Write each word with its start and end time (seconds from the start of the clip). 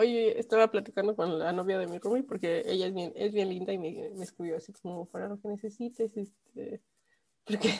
oye, 0.00 0.38
estaba 0.38 0.70
platicando 0.70 1.14
con 1.14 1.38
la 1.38 1.52
novia 1.52 1.78
de 1.78 1.86
mi 1.86 1.98
roomie 1.98 2.22
porque 2.22 2.62
ella 2.66 2.86
es 2.86 2.94
bien, 2.94 3.12
es 3.14 3.32
bien 3.32 3.48
linda 3.48 3.72
y 3.72 3.78
me, 3.78 4.10
me 4.10 4.24
escribió 4.24 4.56
así 4.56 4.72
como 4.72 5.06
para 5.06 5.28
lo 5.28 5.40
que 5.40 5.48
necesites, 5.48 6.16
este, 6.16 6.82
porque 7.44 7.70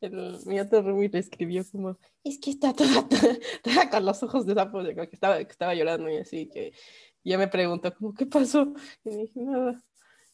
el, 0.00 0.38
mi 0.46 0.60
otro 0.60 0.82
roomie 0.82 1.08
le 1.08 1.18
escribió 1.18 1.64
como, 1.70 1.98
es 2.24 2.38
que 2.38 2.50
está 2.50 2.72
toda, 2.72 3.06
toda, 3.62 3.90
con 3.90 4.04
los 4.04 4.22
ojos 4.22 4.46
de 4.46 4.54
sapo, 4.54 4.82
que 4.82 5.08
estaba, 5.12 5.36
que 5.38 5.52
estaba 5.52 5.74
llorando 5.74 6.08
y 6.08 6.16
así, 6.16 6.48
que 6.48 6.72
y 7.26 7.30
ella 7.30 7.38
me 7.38 7.48
preguntó 7.48 7.92
como, 7.92 8.14
¿qué 8.14 8.24
pasó? 8.24 8.72
Y 9.04 9.10
me 9.10 9.16
dije, 9.22 9.40
nada. 9.40 9.82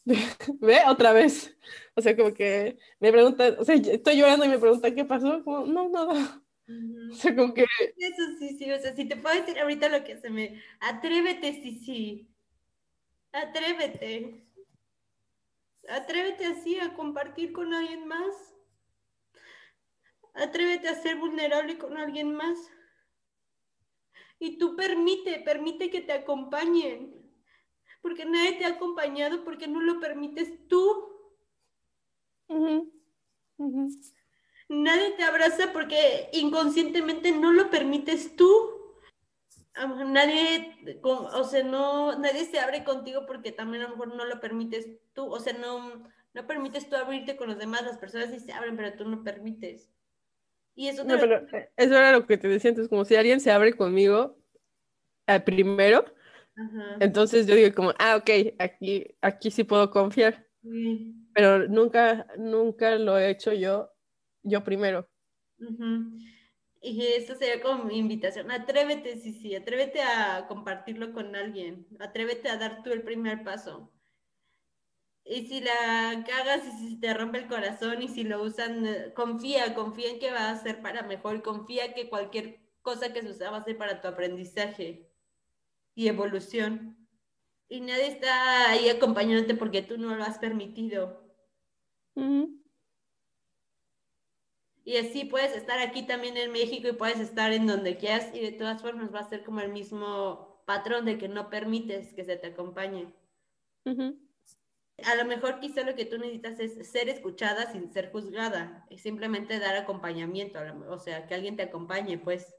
¿Ve? 0.60 0.80
Otra 0.86 1.14
vez. 1.14 1.56
O 1.94 2.02
sea, 2.02 2.14
como 2.14 2.34
que 2.34 2.76
me 3.00 3.10
pregunta, 3.10 3.56
o 3.58 3.64
sea, 3.64 3.76
estoy 3.76 4.18
llorando 4.18 4.44
y 4.44 4.48
me 4.48 4.58
pregunta, 4.58 4.94
¿qué 4.94 5.06
pasó? 5.06 5.42
Como, 5.42 5.64
no, 5.64 5.88
nada. 5.88 6.41
O 6.68 7.14
sea, 7.14 7.34
como 7.34 7.52
que... 7.54 7.62
Eso 7.62 8.22
sí, 8.38 8.56
sí, 8.56 8.70
o 8.70 8.78
sea, 8.78 8.94
si 8.94 9.06
te 9.06 9.16
puedo 9.16 9.34
decir 9.34 9.58
ahorita 9.58 9.88
lo 9.88 10.04
que 10.04 10.16
se 10.16 10.30
me... 10.30 10.62
Atrévete, 10.80 11.62
sí, 11.62 11.78
sí. 11.84 12.28
Atrévete. 13.32 14.46
Atrévete 15.88 16.46
así 16.46 16.78
a 16.78 16.94
compartir 16.94 17.52
con 17.52 17.74
alguien 17.74 18.06
más. 18.06 18.54
Atrévete 20.34 20.88
a 20.88 20.94
ser 20.94 21.16
vulnerable 21.16 21.78
con 21.78 21.96
alguien 21.96 22.34
más. 22.34 22.58
Y 24.38 24.58
tú 24.58 24.76
permite, 24.76 25.40
permite 25.40 25.90
que 25.90 26.00
te 26.00 26.12
acompañen. 26.12 27.22
Porque 28.00 28.24
nadie 28.24 28.54
te 28.54 28.64
ha 28.64 28.68
acompañado 28.68 29.44
porque 29.44 29.68
no 29.68 29.80
lo 29.80 30.00
permites 30.00 30.66
tú. 30.68 31.12
Nadie 34.72 35.10
te 35.18 35.22
abraza 35.22 35.70
porque 35.70 36.30
inconscientemente 36.32 37.30
no 37.30 37.52
lo 37.52 37.68
permites 37.68 38.36
tú. 38.36 38.50
Nadie, 40.06 40.98
o 41.02 41.44
sea, 41.44 41.62
no, 41.62 42.18
nadie 42.18 42.46
se 42.46 42.58
abre 42.58 42.82
contigo 42.82 43.26
porque 43.26 43.52
también 43.52 43.82
a 43.82 43.88
lo 43.88 43.96
mejor 43.96 44.16
no 44.16 44.24
lo 44.24 44.40
permites 44.40 44.88
tú. 45.12 45.30
O 45.30 45.38
sea, 45.40 45.52
no, 45.52 46.10
no 46.32 46.46
permites 46.46 46.88
tú 46.88 46.96
abrirte 46.96 47.36
con 47.36 47.48
los 47.48 47.58
demás. 47.58 47.82
Las 47.82 47.98
personas 47.98 48.30
sí 48.30 48.40
se 48.40 48.54
abren, 48.54 48.74
pero 48.74 48.94
tú 48.94 49.04
no 49.04 49.22
permites. 49.22 49.92
Y 50.74 50.88
eso, 50.88 51.04
no, 51.04 51.18
pero 51.18 51.46
eh, 51.52 51.70
eso 51.76 51.94
era 51.94 52.12
lo 52.12 52.26
que 52.26 52.38
te 52.38 52.48
decía 52.48 52.70
antes, 52.70 52.88
como 52.88 53.04
si 53.04 53.14
alguien 53.14 53.40
se 53.40 53.50
abre 53.50 53.74
conmigo 53.74 54.38
al 55.26 55.44
primero, 55.44 56.06
entonces 56.98 57.46
yo 57.46 57.54
digo 57.54 57.74
como, 57.74 57.92
ah, 57.98 58.16
ok, 58.16 58.54
aquí, 58.58 59.06
aquí 59.20 59.50
sí 59.50 59.64
puedo 59.64 59.90
confiar. 59.90 60.46
Pero 61.34 61.68
nunca, 61.68 62.26
nunca 62.38 62.96
lo 62.96 63.18
he 63.18 63.28
hecho 63.28 63.52
yo, 63.52 63.91
yo 64.42 64.64
primero. 64.64 65.08
Y 66.80 67.06
eso 67.06 67.36
sería 67.36 67.62
como 67.62 67.84
mi 67.84 67.98
invitación. 67.98 68.50
Atrévete, 68.50 69.16
sí, 69.16 69.32
sí, 69.32 69.54
atrévete 69.54 70.02
a 70.02 70.46
compartirlo 70.48 71.12
con 71.12 71.36
alguien. 71.36 71.86
Atrévete 72.00 72.48
a 72.48 72.56
dar 72.56 72.82
tú 72.82 72.90
el 72.90 73.02
primer 73.02 73.44
paso. 73.44 73.92
Y 75.24 75.46
si 75.46 75.60
la 75.60 76.24
cagas 76.26 76.66
y 76.66 76.88
si 76.88 77.00
te 77.00 77.14
rompe 77.14 77.38
el 77.38 77.46
corazón 77.46 78.02
y 78.02 78.08
si 78.08 78.24
lo 78.24 78.42
usan, 78.42 78.84
eh, 78.86 79.12
confía, 79.14 79.74
confía 79.74 80.10
en 80.10 80.18
que 80.18 80.32
va 80.32 80.50
a 80.50 80.58
ser 80.58 80.82
para 80.82 81.02
mejor, 81.04 81.42
confía 81.42 81.94
que 81.94 82.08
cualquier 82.08 82.60
cosa 82.82 83.12
que 83.12 83.22
se 83.22 83.30
usa 83.30 83.50
va 83.50 83.58
a 83.58 83.64
ser 83.64 83.78
para 83.78 84.00
tu 84.00 84.08
aprendizaje 84.08 85.08
y 85.94 86.08
evolución. 86.08 86.96
Y 87.68 87.80
nadie 87.80 88.08
está 88.08 88.70
ahí 88.70 88.88
acompañándote 88.88 89.54
porque 89.54 89.82
tú 89.82 89.96
no 89.96 90.16
lo 90.16 90.24
has 90.24 90.38
permitido. 90.38 91.22
Y 94.84 94.96
así 94.96 95.24
puedes 95.24 95.54
estar 95.56 95.78
aquí 95.78 96.02
también 96.06 96.36
en 96.36 96.50
México 96.50 96.88
y 96.88 96.92
puedes 96.92 97.20
estar 97.20 97.52
en 97.52 97.66
donde 97.66 97.96
quieras 97.96 98.30
y 98.34 98.40
de 98.40 98.52
todas 98.52 98.82
formas 98.82 99.14
va 99.14 99.20
a 99.20 99.28
ser 99.28 99.44
como 99.44 99.60
el 99.60 99.72
mismo 99.72 100.62
patrón 100.66 101.04
de 101.04 101.18
que 101.18 101.28
no 101.28 101.50
permites 101.50 102.12
que 102.14 102.24
se 102.24 102.36
te 102.36 102.48
acompañe. 102.48 103.12
A 103.84 105.14
lo 105.16 105.24
mejor 105.24 105.60
quizá 105.60 105.82
lo 105.82 105.94
que 105.94 106.04
tú 106.04 106.18
necesitas 106.18 106.58
es 106.58 106.90
ser 106.90 107.08
escuchada 107.08 107.70
sin 107.70 107.92
ser 107.92 108.10
juzgada 108.10 108.86
y 108.90 108.98
simplemente 108.98 109.58
dar 109.58 109.76
acompañamiento, 109.76 110.58
o 110.88 110.98
sea, 110.98 111.26
que 111.26 111.34
alguien 111.34 111.56
te 111.56 111.62
acompañe, 111.62 112.18
pues. 112.18 112.54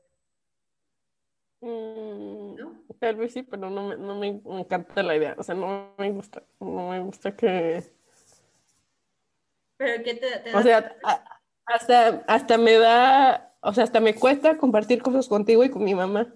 Mm, 1.62 2.56
tal 3.00 3.16
vez 3.16 3.34
sí, 3.34 3.44
pero 3.44 3.70
no 3.70 3.88
me, 3.88 3.98
no 3.98 4.20
me 4.20 4.28
encanta 4.60 5.02
la 5.02 5.16
idea. 5.16 5.36
O 5.38 5.44
sea, 5.44 5.56
no 5.56 5.94
me 5.98 6.12
gusta. 6.12 6.44
No 6.60 6.90
me 6.90 7.00
gusta 7.00 7.34
que. 7.36 7.82
Pero 9.78 10.04
que 10.04 10.14
te, 10.16 10.56
O 10.56 10.62
sea, 10.62 10.98
hasta, 11.66 12.24
hasta 12.28 12.58
me 12.58 12.74
da. 12.78 13.56
O 13.62 13.74
sea, 13.74 13.84
hasta 13.84 14.00
me 14.00 14.16
cuesta 14.16 14.58
compartir 14.58 15.02
cosas 15.02 15.28
contigo 15.28 15.64
y 15.64 15.70
con 15.70 15.84
mi 15.84 15.96
mamá. 15.96 16.34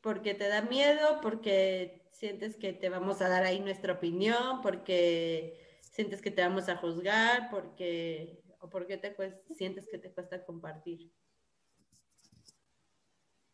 Porque 0.00 0.34
te 0.34 0.48
da 0.48 0.62
miedo, 0.62 1.20
porque 1.20 2.08
sientes 2.12 2.56
que 2.56 2.72
te 2.72 2.88
vamos 2.88 3.20
a 3.22 3.28
dar 3.28 3.44
ahí 3.44 3.60
nuestra 3.60 3.94
opinión, 3.94 4.60
porque 4.62 5.78
sientes 5.80 6.20
que 6.22 6.30
te 6.30 6.42
vamos 6.42 6.68
a 6.68 6.76
juzgar, 6.76 7.50
porque. 7.50 8.42
O 8.60 8.70
porque 8.70 8.96
te 8.96 9.14
sientes 9.54 9.86
que 9.90 9.98
te 9.98 10.10
cuesta 10.10 10.44
compartir. 10.44 11.12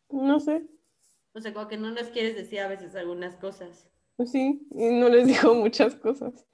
No 0.09 0.39
sé. 0.39 0.65
O 1.33 1.41
sea, 1.41 1.53
como 1.53 1.67
que 1.67 1.77
no 1.77 1.91
nos 1.91 2.07
quieres 2.09 2.35
decir 2.35 2.59
a 2.59 2.67
veces 2.67 2.95
algunas 2.95 3.35
cosas. 3.35 3.89
Sí, 4.25 4.67
y 4.71 4.89
no 4.91 5.09
les 5.09 5.27
digo 5.27 5.55
muchas 5.55 5.95
cosas. 5.95 6.45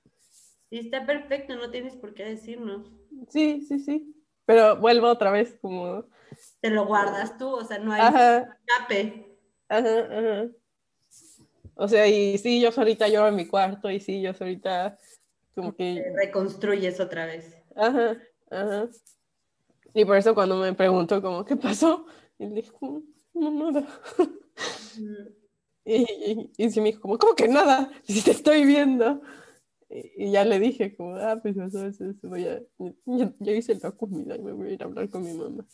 Y 0.69 0.80
está 0.80 1.06
perfecto, 1.06 1.56
no 1.56 1.72
tienes 1.72 1.96
por 1.96 2.13
qué 2.13 2.25
decirnos. 2.25 2.91
Sí, 3.30 3.66
sí, 3.68 3.80
sí. 3.80 4.16
Pero 4.46 4.78
vuelvo 4.78 5.07
otra 5.07 5.31
vez 5.31 5.57
como... 5.62 6.06
Te 6.62 6.69
lo 6.69 6.85
guardas 6.85 7.38
tú, 7.38 7.47
o 7.50 7.63
sea, 7.63 7.80
no 7.80 7.91
hay 7.91 8.02
escape. 8.02 9.38
Ajá, 9.68 10.00
ajá. 10.12 10.47
O 11.75 11.88
sea, 11.88 12.07
y 12.07 12.38
sí, 12.38 12.62
yo 12.62 12.69
ahorita 12.75 13.07
lloro 13.07 13.30
en 13.30 13.35
mi 13.35 13.47
cuarto, 13.47 13.90
y 13.90 14.00
sí, 14.00 14.22
yo 14.22 14.31
ahorita 14.38 14.97
como 15.56 15.74
que... 15.75 16.03
reconstruyes 16.16 17.00
otra 17.00 17.25
vez. 17.25 17.56
Ajá, 17.75 18.18
ajá. 18.51 18.90
Y 19.94 20.06
por 20.06 20.18
eso 20.18 20.36
cuando 20.36 20.57
me 20.57 20.74
pregunto 20.74 21.22
como, 21.22 21.46
¿qué 21.46 21.56
pasó? 21.56 22.06
Y 22.38 22.47
le 22.47 22.62
dijo, 22.62 23.01
no, 23.34 23.51
nada. 23.51 23.88
y, 25.86 25.96
y, 25.96 26.51
y, 26.57 26.80
me 26.80 26.88
dijo, 26.88 27.01
como, 27.01 27.18
¿cómo 27.18 27.36
que 27.36 27.47
nada? 27.47 27.91
Si 28.03 28.22
te 28.22 28.31
estoy 28.31 28.66
viendo. 28.66 29.22
Y, 29.89 30.31
ya 30.31 30.45
le 30.45 30.59
dije, 30.59 30.95
como, 30.95 31.16
ah, 31.16 31.39
pues 31.41 31.57
eso, 31.57 31.85
eso, 31.85 32.05
eso 32.05 32.29
voy 32.29 32.45
a, 32.45 32.61
ya, 33.39 33.51
hice 33.51 33.75
la 33.81 33.91
comida 33.91 34.35
y 34.35 34.41
me 34.41 34.53
voy 34.53 34.69
a 34.69 34.73
ir 34.73 34.83
a 34.83 34.85
hablar 34.85 35.09
con 35.09 35.23
mi 35.23 35.33
mamá. 35.33 35.66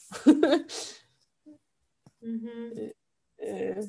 eh, 2.21 2.93
eh, 3.37 3.81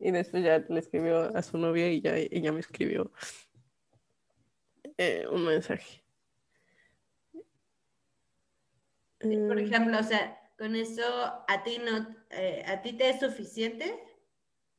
y 0.00 0.10
después 0.10 0.42
ya 0.42 0.58
le 0.58 0.80
escribió 0.80 1.36
a 1.36 1.42
su 1.42 1.58
novia 1.58 1.92
y 1.92 2.00
ya 2.00 2.16
ella 2.16 2.52
me 2.52 2.60
escribió 2.60 3.12
eh, 4.98 5.26
un 5.30 5.44
mensaje. 5.44 6.02
por 9.20 9.58
ejemplo, 9.60 9.98
o 9.98 10.02
sea, 10.02 10.40
con 10.58 10.74
eso 10.74 11.02
a 11.46 11.62
ti 11.62 11.78
no, 11.78 12.06
eh, 12.30 12.64
a 12.66 12.82
ti 12.82 12.94
te 12.94 13.10
es 13.10 13.20
suficiente 13.20 14.09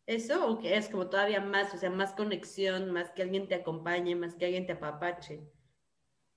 eso 0.06 0.48
o 0.48 0.60
que 0.60 0.76
es 0.76 0.90
como 0.90 1.10
todavía 1.10 1.42
más, 1.42 1.74
o 1.74 1.78
sea, 1.78 1.90
más 1.90 2.14
conexión, 2.14 2.92
más 2.92 3.12
que 3.12 3.22
alguien 3.22 3.48
te 3.48 3.56
acompañe, 3.56 4.16
más 4.16 4.36
que 4.36 4.46
alguien 4.46 4.66
te 4.66 4.74
apapache. 4.74 5.42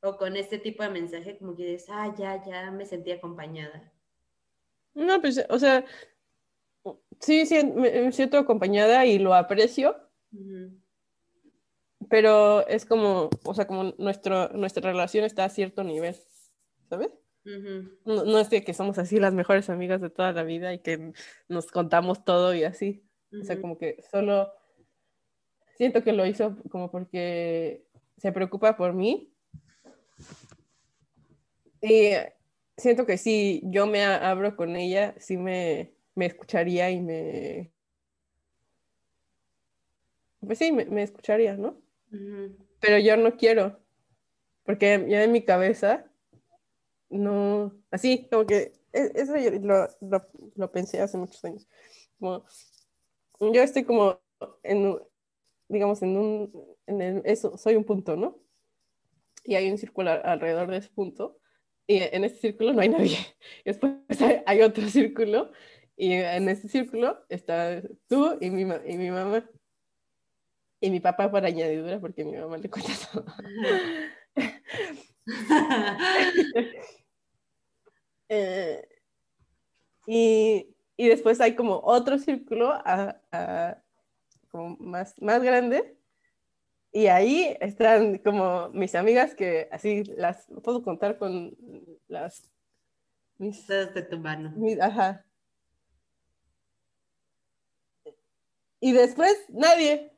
O 0.02 0.16
con 0.16 0.36
este 0.36 0.58
tipo 0.58 0.82
de 0.82 0.90
mensaje 0.90 1.38
como 1.38 1.56
que 1.56 1.64
dices, 1.64 1.88
ah, 1.90 2.14
ya, 2.16 2.42
ya 2.44 2.70
me 2.70 2.84
sentí 2.84 3.10
acompañada. 3.10 3.92
No, 4.94 5.20
pues, 5.20 5.44
o 5.48 5.58
sea, 5.58 5.84
sí, 7.20 7.46
sí 7.46 7.64
me 7.64 8.12
siento 8.12 8.38
acompañada 8.38 9.06
y 9.06 9.18
lo 9.18 9.34
aprecio. 9.34 9.96
Pero 12.08 12.66
es 12.66 12.84
como, 12.84 13.30
o 13.44 13.54
sea, 13.54 13.66
como 13.66 13.94
nuestro, 13.98 14.48
nuestra 14.50 14.90
relación 14.90 15.24
está 15.24 15.44
a 15.44 15.48
cierto 15.48 15.84
nivel, 15.84 16.16
¿sabes? 16.88 17.10
no, 18.04 18.38
es 18.38 18.48
de 18.48 18.64
que 18.64 18.72
somos 18.72 18.98
así 18.98 19.18
las 19.20 19.34
mejores 19.34 19.68
amigas 19.68 20.00
de 20.00 20.08
toda 20.08 20.32
la 20.32 20.44
vida 20.44 20.72
y 20.72 20.78
que 20.78 21.12
nos 21.48 21.66
contamos 21.70 22.24
todo 22.24 22.54
y 22.54 22.64
así. 22.64 23.04
O 23.40 23.44
sea, 23.44 23.60
como 23.60 23.78
que 23.78 24.02
solo 24.10 24.52
siento 25.76 26.02
que 26.02 26.12
lo 26.12 26.26
hizo 26.26 26.56
como 26.70 26.90
porque 26.90 27.84
se 28.16 28.32
preocupa 28.32 28.76
por 28.76 28.92
mí. 28.92 29.32
Y 31.80 32.12
siento 32.76 33.06
que 33.06 33.18
si 33.18 33.60
yo 33.64 33.86
me 33.86 34.04
abro 34.04 34.56
con 34.56 34.76
ella, 34.76 35.14
sí 35.18 35.36
me, 35.36 35.94
me 36.14 36.26
escucharía 36.26 36.90
y 36.90 37.00
me... 37.00 37.72
Pues 40.40 40.58
sí, 40.58 40.72
me, 40.72 41.02
escucharía, 41.02 41.56
¿no? 41.56 41.80
Pero 42.80 42.98
yo 42.98 43.16
no 43.16 43.36
quiero, 43.36 43.80
porque 44.62 45.06
ya 45.08 45.24
en 45.24 45.32
mi 45.32 45.42
cabeza 45.42 46.04
no, 47.08 47.72
así, 47.90 48.28
como 48.30 48.46
que 48.46 48.72
e, 48.92 49.12
eso 49.14 49.34
lo, 49.62 49.88
lo, 50.00 50.26
lo, 50.54 50.72
pensé 50.72 51.00
hace 51.00 51.16
muchos 51.16 51.42
años. 51.44 51.66
Como, 52.18 52.44
yo 53.40 53.62
estoy 53.62 53.84
como 53.84 54.20
en, 54.62 54.98
digamos, 55.68 56.02
en 56.02 56.16
un, 56.16 56.76
en 56.86 57.22
eso, 57.24 57.56
soy 57.56 57.76
un 57.76 57.84
punto, 57.84 58.16
¿no? 58.16 58.38
Y 59.44 59.54
hay 59.56 59.70
un 59.70 59.78
círculo 59.78 60.10
alrededor 60.10 60.70
de 60.70 60.78
ese 60.78 60.90
punto, 60.90 61.38
y 61.86 61.98
en 61.98 62.24
ese 62.24 62.36
círculo 62.36 62.72
no 62.72 62.80
hay 62.80 62.88
nadie. 62.88 63.18
Después 63.64 63.92
hay, 64.46 64.62
otro 64.62 64.88
círculo, 64.88 65.52
Y 65.96 66.12
en 66.12 66.48
ese 66.48 66.68
círculo 66.68 67.24
está 67.28 67.82
tú 68.08 68.38
y 68.40 68.50
mi, 68.50 68.62
y 68.62 68.96
mi 68.96 69.10
mamá. 69.10 69.48
Y 70.80 70.90
mi 70.90 71.00
papá 71.00 71.30
por 71.30 71.44
añadidura, 71.44 72.00
porque 72.00 72.24
mi 72.24 72.36
mamá 72.36 72.58
le 72.58 72.70
cuenta 72.70 72.92
todo. 73.12 73.24
eh, 78.28 78.86
y, 80.06 80.73
y, 80.96 81.08
después 81.08 81.40
hay 81.40 81.54
como 81.54 81.80
otro 81.82 82.18
círculo 82.18 82.72
a, 82.72 83.20
a, 83.32 83.78
como 84.50 84.76
más, 84.78 85.20
más 85.20 85.42
grande. 85.42 85.96
Y 86.92 87.08
ahí 87.08 87.56
están 87.60 88.18
como 88.18 88.68
mis 88.68 88.94
amigas 88.94 89.34
que 89.34 89.68
así 89.72 90.04
las 90.16 90.46
puedo 90.62 90.82
contar 90.82 91.18
con 91.18 91.56
las... 92.06 92.50
Mis, 93.36 93.66
de 93.66 94.02
tu 94.02 94.18
mano. 94.18 94.52
Mis, 94.56 94.80
ajá. 94.80 95.26
Y 98.78 98.92
después 98.92 99.44
nadie. 99.48 100.12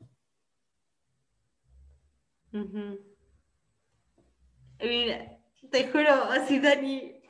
Mira, 4.80 5.38
te 5.70 5.88
juro, 5.88 6.12
así 6.30 6.58
Dani, 6.58 7.22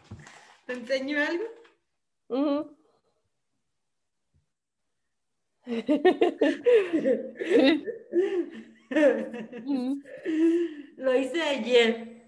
¿te 0.66 0.72
enseño 0.72 1.18
algo? 1.20 2.75
Lo 10.96 11.18
hice 11.18 11.42
ayer. 11.42 12.22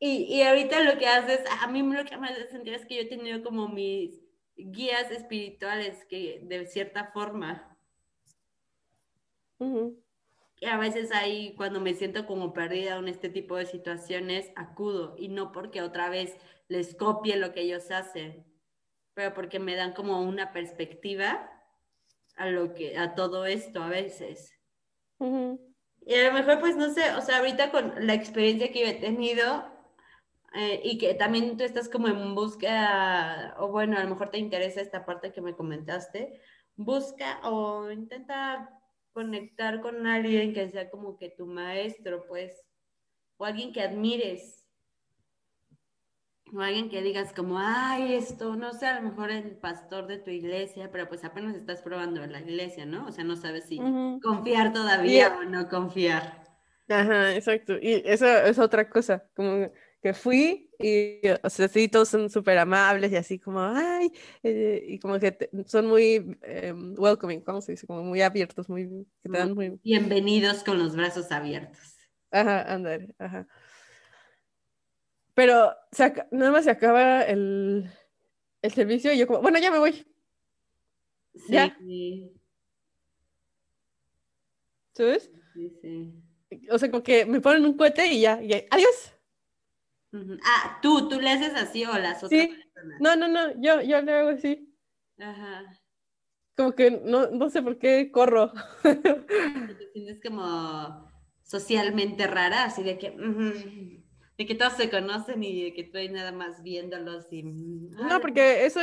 y, 0.00 0.24
y, 0.24 0.42
ahorita 0.42 0.82
lo 0.82 0.98
que 0.98 1.06
haces, 1.06 1.40
a 1.60 1.68
mí 1.68 1.82
lo 1.82 2.04
que 2.04 2.16
me 2.16 2.26
hace 2.28 2.48
sentir 2.48 2.74
es 2.74 2.84
que 2.84 2.96
yo 2.96 3.02
he 3.02 3.06
tenido 3.06 3.44
como 3.44 3.68
mis 3.68 4.20
guías 4.56 5.12
espirituales 5.12 6.04
que 6.06 6.40
de 6.42 6.66
cierta 6.66 7.12
forma 7.12 7.78
y 10.60 10.66
a 10.66 10.76
veces 10.76 11.12
ahí 11.12 11.54
cuando 11.56 11.80
me 11.80 11.94
siento 11.94 12.26
como 12.26 12.52
perdida 12.52 12.96
en 12.96 13.08
este 13.08 13.28
tipo 13.28 13.56
de 13.56 13.66
situaciones, 13.66 14.50
acudo 14.56 15.14
y 15.18 15.28
no 15.28 15.52
porque 15.52 15.82
otra 15.82 16.10
vez 16.10 16.36
les 16.68 16.94
copie 16.94 17.36
lo 17.36 17.52
que 17.52 17.62
ellos 17.62 17.90
hacen, 17.90 18.44
pero 19.18 19.34
porque 19.34 19.58
me 19.58 19.74
dan 19.74 19.94
como 19.94 20.22
una 20.22 20.52
perspectiva 20.52 21.50
a 22.36 22.46
lo 22.50 22.72
que 22.72 22.96
a 22.96 23.16
todo 23.16 23.46
esto 23.46 23.82
a 23.82 23.88
veces. 23.88 24.54
Y 26.06 26.14
a 26.14 26.28
lo 26.28 26.32
mejor 26.34 26.60
pues 26.60 26.76
no 26.76 26.88
sé, 26.94 27.10
o 27.16 27.20
sea, 27.20 27.38
ahorita 27.38 27.72
con 27.72 28.06
la 28.06 28.14
experiencia 28.14 28.70
que 28.70 28.78
yo 28.78 28.86
he 28.86 28.94
tenido 28.94 29.66
eh, 30.54 30.80
y 30.84 30.98
que 30.98 31.14
también 31.14 31.56
tú 31.56 31.64
estás 31.64 31.88
como 31.88 32.06
en 32.06 32.36
búsqueda, 32.36 33.56
o 33.58 33.66
bueno, 33.72 33.98
a 33.98 34.04
lo 34.04 34.10
mejor 34.10 34.30
te 34.30 34.38
interesa 34.38 34.82
esta 34.82 35.04
parte 35.04 35.32
que 35.32 35.40
me 35.40 35.56
comentaste, 35.56 36.40
busca 36.76 37.40
o 37.42 37.90
intenta 37.90 38.70
conectar 39.12 39.80
con 39.80 40.06
alguien 40.06 40.54
que 40.54 40.68
sea 40.68 40.88
como 40.90 41.18
que 41.18 41.30
tu 41.30 41.44
maestro, 41.44 42.24
pues, 42.28 42.64
o 43.36 43.44
alguien 43.44 43.72
que 43.72 43.82
admires, 43.82 44.64
o 46.54 46.60
alguien 46.60 46.88
que 46.88 47.02
digas 47.02 47.32
como, 47.32 47.58
ay, 47.58 48.14
esto, 48.14 48.56
no 48.56 48.72
sé, 48.72 48.86
a 48.86 49.00
lo 49.00 49.08
mejor 49.08 49.30
el 49.30 49.56
pastor 49.56 50.06
de 50.06 50.18
tu 50.18 50.30
iglesia, 50.30 50.90
pero 50.90 51.08
pues 51.08 51.24
apenas 51.24 51.56
estás 51.56 51.82
probando 51.82 52.26
la 52.26 52.40
iglesia, 52.40 52.86
¿no? 52.86 53.06
O 53.06 53.12
sea, 53.12 53.24
no 53.24 53.36
sabes 53.36 53.64
si 53.64 53.78
confiar 54.22 54.72
todavía 54.72 55.36
o 55.40 55.44
no 55.44 55.68
confiar. 55.68 56.42
Ajá, 56.88 57.34
exacto. 57.34 57.74
Y 57.80 58.02
eso 58.04 58.26
es 58.26 58.58
otra 58.58 58.88
cosa, 58.88 59.28
como 59.34 59.70
que 60.02 60.14
fui 60.14 60.70
y, 60.78 61.20
o 61.42 61.50
sea, 61.50 61.68
sí, 61.68 61.88
todos 61.88 62.08
son 62.08 62.30
súper 62.30 62.56
amables 62.58 63.10
y 63.12 63.16
así 63.16 63.38
como, 63.38 63.60
ay, 63.60 64.10
eh", 64.42 64.84
y 64.88 64.98
como 64.98 65.18
que 65.18 65.50
son 65.66 65.86
muy 65.86 66.38
em, 66.42 66.94
welcoming, 66.96 67.40
¿cómo 67.40 67.60
se 67.60 67.72
dice? 67.72 67.86
Como 67.86 68.04
muy 68.04 68.22
abiertos, 68.22 68.68
muy, 68.68 68.86
que 69.22 69.28
te 69.28 69.36
dan 69.38 69.54
muy... 69.54 69.78
Bienvenidos 69.82 70.62
con 70.62 70.78
los 70.78 70.94
brazos 70.94 71.30
abiertos. 71.32 71.96
Ajá, 72.30 72.62
andar, 72.72 73.00
ajá. 73.18 73.46
Pero 75.38 75.72
nada 76.32 76.50
más 76.50 76.64
se 76.64 76.70
acaba 76.72 77.22
el, 77.22 77.88
el 78.60 78.72
servicio 78.72 79.12
y 79.12 79.18
yo 79.18 79.28
como, 79.28 79.40
bueno, 79.40 79.60
ya 79.60 79.70
me 79.70 79.78
voy. 79.78 79.92
Sí. 79.92 81.52
¿Ya? 81.52 81.78
¿Sabes? 84.94 85.30
Sí, 85.54 85.78
sí. 85.80 86.12
O 86.72 86.76
sea, 86.76 86.90
como 86.90 87.04
que 87.04 87.24
me 87.24 87.40
ponen 87.40 87.64
un 87.66 87.76
cohete 87.76 88.08
y 88.08 88.22
ya, 88.22 88.42
y 88.42 88.52
adiós. 88.68 89.14
Ah, 90.42 90.80
tú, 90.82 91.08
tú 91.08 91.20
le 91.20 91.30
haces 91.30 91.54
así 91.54 91.84
o 91.84 91.96
las 91.96 92.24
otras 92.24 92.30
sí. 92.30 92.60
No, 92.98 93.14
no, 93.14 93.28
no, 93.28 93.52
yo, 93.60 93.80
yo 93.82 94.02
le 94.02 94.12
hago 94.12 94.30
así. 94.30 94.76
Ajá. 95.20 95.72
Como 96.56 96.72
que 96.72 96.90
no, 96.90 97.30
no 97.30 97.48
sé 97.48 97.62
por 97.62 97.78
qué 97.78 98.10
corro. 98.10 98.52
Te 98.82 99.92
sientes 99.92 100.20
como 100.20 101.08
socialmente 101.44 102.26
rara, 102.26 102.64
así 102.64 102.82
de 102.82 102.98
que, 102.98 103.12
de 104.38 104.46
que 104.46 104.54
todos 104.54 104.74
se 104.74 104.88
conocen 104.88 105.42
y 105.42 105.64
de 105.64 105.74
que 105.74 105.84
tú 105.84 105.98
hay 105.98 106.08
nada 106.08 106.32
más 106.32 106.62
viéndolos 106.62 107.32
y... 107.32 107.42
No, 107.42 108.20
porque 108.20 108.64
eso, 108.64 108.80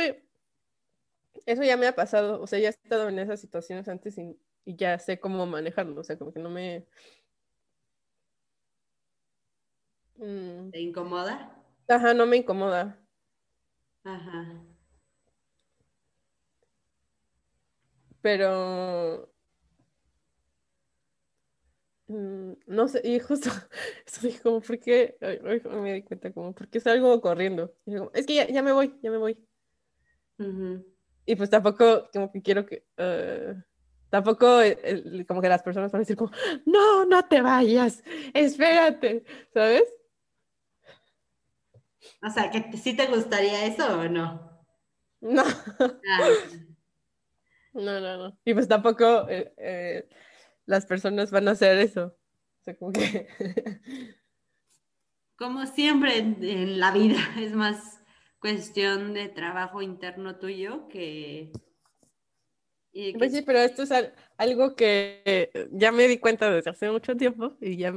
eso 1.46 1.62
ya 1.64 1.76
me 1.76 1.86
ha 1.86 1.94
pasado, 1.94 2.40
o 2.40 2.46
sea, 2.46 2.58
ya 2.58 2.68
he 2.68 2.70
estado 2.70 3.08
en 3.08 3.18
esas 3.18 3.40
situaciones 3.40 3.88
antes 3.88 4.16
y, 4.18 4.38
y 4.64 4.76
ya 4.76 4.98
sé 4.98 5.18
cómo 5.18 5.46
manejarlo, 5.46 6.00
o 6.00 6.04
sea, 6.04 6.18
como 6.18 6.32
que 6.32 6.40
no 6.40 6.50
me 6.50 6.86
Mm. 10.18 10.70
¿Te 10.70 10.80
incomoda? 10.80 11.54
Ajá, 11.88 12.14
no 12.14 12.26
me 12.26 12.38
incomoda. 12.38 12.98
Ajá. 14.04 14.62
Pero 18.22 19.28
mm, 19.28 19.35
no 22.08 22.88
sé, 22.88 23.00
y 23.04 23.18
justo 23.18 23.50
estoy 24.06 24.32
como, 24.34 24.60
¿por 24.60 24.78
qué? 24.78 25.16
me 25.82 25.94
di 25.94 26.02
cuenta, 26.02 26.32
como, 26.32 26.54
¿por 26.54 26.68
qué 26.68 26.80
salgo 26.80 27.20
corriendo? 27.20 27.74
es 28.14 28.26
que 28.26 28.34
ya, 28.52 28.62
me 28.62 28.72
voy, 28.72 28.94
ya 29.02 29.10
me 29.10 29.18
voy. 29.18 29.38
Y 31.26 31.34
pues 31.34 31.50
tampoco, 31.50 32.08
como 32.12 32.30
que 32.30 32.42
quiero 32.42 32.64
que, 32.66 32.86
eh, 32.96 33.54
tampoco, 34.10 34.60
como 35.26 35.40
que 35.40 35.48
las 35.48 35.62
personas 35.62 35.90
van 35.90 36.00
a 36.00 36.02
decir 36.02 36.16
como, 36.16 36.30
no, 36.64 37.04
no 37.04 37.26
te 37.26 37.40
vayas, 37.42 38.02
espérate, 38.32 39.24
¿sabes? 39.52 39.84
O 42.22 42.30
sea, 42.30 42.50
¿que 42.50 42.76
sí 42.76 42.94
te 42.94 43.06
gustaría 43.06 43.66
eso 43.66 44.00
o 44.00 44.08
no? 44.08 44.46
No. 45.18 45.42
Ah, 45.42 46.28
no, 47.72 48.00
no, 48.00 48.16
no. 48.18 48.38
Y 48.44 48.54
pues 48.54 48.68
tampoco 48.68 49.26
eh, 49.28 49.52
eh, 49.56 50.08
las 50.66 50.86
personas 50.86 51.30
van 51.30 51.48
a 51.48 51.52
hacer 51.52 51.78
eso. 51.78 52.16
O 52.60 52.62
sea, 52.62 52.76
como 52.76 52.92
que... 52.92 53.28
Como 55.38 55.66
siempre 55.66 56.16
en, 56.16 56.80
la 56.80 56.92
vida, 56.92 57.18
es 57.38 57.52
más 57.52 58.00
cuestión 58.38 59.12
de 59.12 59.28
trabajo 59.28 59.82
interno 59.82 60.36
tuyo 60.36 60.88
que... 60.88 61.52
Pues 63.18 63.32
sí, 63.32 63.42
pero 63.42 63.58
esto 63.58 63.82
es 63.82 63.92
algo 64.38 64.74
que 64.74 65.68
ya 65.70 65.92
me 65.92 66.08
di 66.08 66.16
cuenta 66.16 66.50
desde 66.50 66.70
hace 66.70 66.90
mucho 66.90 67.14
tiempo 67.14 67.54
y 67.60 67.76
ya 67.76 67.92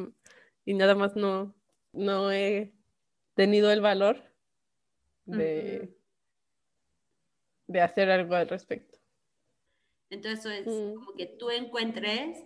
y 0.69 0.73
nada 0.75 0.93
más 0.93 1.15
no, 1.15 1.55
no 1.93 2.31
he 2.31 2.71
tenido 3.33 3.71
el 3.71 3.81
valor 3.81 4.23
de, 5.25 5.97
de 7.65 7.81
hacer 7.81 8.11
algo 8.11 8.35
al 8.35 8.47
respecto. 8.47 8.99
Entonces 10.11 10.45
es 10.45 10.67
mm. 10.67 10.93
como 10.93 11.13
que 11.13 11.25
tú 11.25 11.49
encuentres 11.49 12.45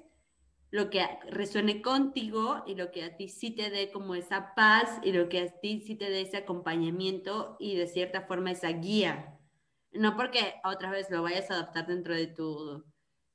lo 0.74 0.89
que 0.89 1.08
resuene 1.30 1.84
contigo 1.84 2.63
y 2.65 2.74
lo 2.74 2.89
que 2.89 3.03
a 3.03 3.15
ti 3.15 3.30
sí 3.30 3.51
te 3.51 3.70
dé 3.70 3.92
como 3.92 4.15
esa 4.15 4.56
paz 4.56 5.00
y 5.03 5.12
lo 5.12 5.30
que 5.30 5.42
a 5.42 5.60
ti 5.60 5.82
sí 5.82 5.94
te 5.94 6.10
dé 6.10 6.22
ese 6.22 6.38
acompañamiento 6.38 7.58
y 7.60 7.75
de 7.75 7.86
cierta 7.86 8.22
forma 8.22 8.50
esa 8.50 8.70
guía. 8.70 9.39
No 9.92 10.18
porque 10.18 10.56
otra 10.63 10.89
vez 10.89 11.12
lo 11.12 11.22
vayas 11.22 11.51
a 11.51 11.53
adaptar 11.53 11.86
dentro 11.86 12.15
de 12.15 12.25
tu, 12.25 12.84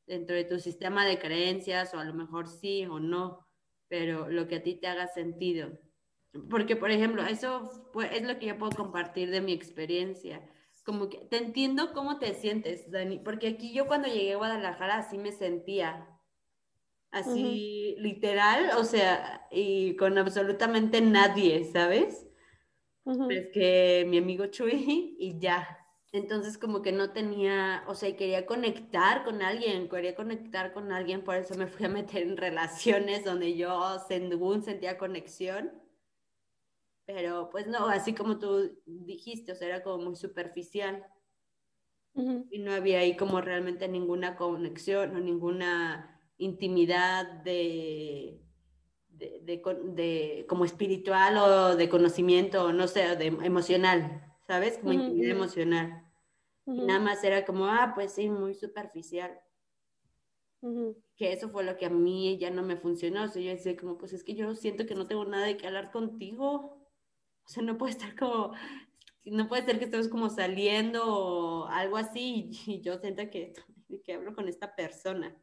dentro 0.04 0.34
de 0.34 0.42
tu 0.42 0.58
sistema 0.58 1.06
de 1.06 1.20
creencias 1.20 1.94
o 1.94 2.00
a 2.00 2.04
lo 2.04 2.12
mejor 2.12 2.48
sí 2.48 2.84
o 2.86 2.98
no, 2.98 3.46
pero 3.86 4.28
lo 4.28 4.48
que 4.48 4.56
a 4.56 4.62
ti 4.64 4.74
te 4.74 4.88
haga 4.88 5.06
sentido. 5.06 5.78
Porque, 6.50 6.74
por 6.74 6.90
ejemplo, 6.90 7.22
eso 7.24 7.70
es 8.10 8.22
lo 8.24 8.40
que 8.40 8.46
yo 8.46 8.58
puedo 8.58 8.72
compartir 8.72 9.30
de 9.30 9.42
mi 9.42 9.52
experiencia. 9.52 10.42
Como 10.84 11.08
que 11.08 11.18
te 11.18 11.36
entiendo 11.36 11.92
cómo 11.92 12.18
te 12.18 12.34
sientes, 12.34 12.90
Dani, 12.90 13.20
porque 13.20 13.46
aquí 13.46 13.72
yo 13.72 13.86
cuando 13.86 14.08
llegué 14.08 14.32
a 14.32 14.38
Guadalajara 14.38 14.96
así 14.96 15.18
me 15.18 15.30
sentía, 15.30 16.17
así 17.10 17.96
literal, 17.98 18.70
o 18.78 18.84
sea, 18.84 19.46
y 19.50 19.96
con 19.96 20.18
absolutamente 20.18 21.00
nadie, 21.00 21.64
¿sabes? 21.64 22.26
Es 23.30 23.48
que 23.52 24.04
mi 24.06 24.18
amigo 24.18 24.46
Chuy 24.46 25.16
y 25.18 25.38
ya. 25.38 25.78
Entonces 26.12 26.56
como 26.56 26.80
que 26.80 26.92
no 26.92 27.12
tenía, 27.12 27.84
o 27.86 27.94
sea, 27.94 28.16
quería 28.16 28.46
conectar 28.46 29.24
con 29.24 29.42
alguien, 29.42 29.88
quería 29.88 30.14
conectar 30.14 30.72
con 30.72 30.90
alguien, 30.92 31.22
por 31.22 31.36
eso 31.36 31.54
me 31.54 31.66
fui 31.66 31.86
a 31.86 31.90
meter 31.90 32.22
en 32.22 32.36
relaciones 32.36 33.24
donde 33.24 33.56
yo 33.56 33.98
según 34.08 34.62
sentía 34.62 34.98
conexión. 34.98 35.72
Pero 37.06 37.48
pues 37.50 37.66
no, 37.66 37.88
así 37.88 38.14
como 38.14 38.38
tú 38.38 38.78
dijiste, 38.84 39.52
o 39.52 39.54
sea, 39.54 39.68
era 39.68 39.82
como 39.82 40.04
muy 40.04 40.16
superficial. 40.16 41.06
Y 42.50 42.58
no 42.58 42.72
había 42.72 42.98
ahí 42.98 43.16
como 43.16 43.40
realmente 43.40 43.86
ninguna 43.86 44.36
conexión 44.36 45.14
o 45.14 45.20
ninguna 45.20 46.17
intimidad 46.38 47.26
de, 47.42 48.40
de, 49.10 50.46
como 50.48 50.64
espiritual 50.64 51.36
o 51.36 51.76
de 51.76 51.88
conocimiento, 51.88 52.72
no 52.72 52.88
sé, 52.88 53.16
de 53.16 53.26
emocional, 53.26 54.34
¿sabes? 54.46 54.78
Como 54.78 54.92
intimidad 54.92 55.30
emocional. 55.30 56.04
nada 56.64 57.00
más 57.00 57.22
era 57.24 57.44
como, 57.44 57.66
ah, 57.66 57.92
pues 57.94 58.12
sí, 58.12 58.28
muy 58.28 58.54
superficial. 58.54 59.38
Que 61.16 61.32
eso 61.32 61.48
fue 61.48 61.62
lo 61.64 61.76
que 61.76 61.86
a 61.86 61.90
mí 61.90 62.36
ya 62.38 62.50
no 62.50 62.62
me 62.62 62.76
funcionó. 62.76 63.24
O 63.24 63.28
sea, 63.28 63.42
yo 63.42 63.50
decía 63.50 63.76
como, 63.76 63.96
pues 63.96 64.12
es 64.12 64.24
que 64.24 64.34
yo 64.34 64.54
siento 64.54 64.86
que 64.86 64.94
no 64.94 65.06
tengo 65.06 65.24
nada 65.24 65.46
de 65.46 65.56
qué 65.56 65.66
hablar 65.66 65.92
contigo. 65.92 66.84
O 67.44 67.48
sea, 67.48 67.62
no 67.62 67.78
puede 67.78 67.92
estar 67.92 68.16
como 68.16 68.52
no 69.30 69.48
puede 69.48 69.64
ser 69.64 69.78
que 69.78 69.84
estemos 69.84 70.08
como 70.08 70.30
saliendo 70.30 71.04
o 71.04 71.66
algo 71.66 71.96
así 71.96 72.50
y, 72.66 72.80
yo 72.80 72.98
siento 72.98 73.28
que, 73.30 73.52
que 74.04 74.12
hablo 74.12 74.34
con 74.34 74.48
esta 74.48 74.74
persona. 74.74 75.36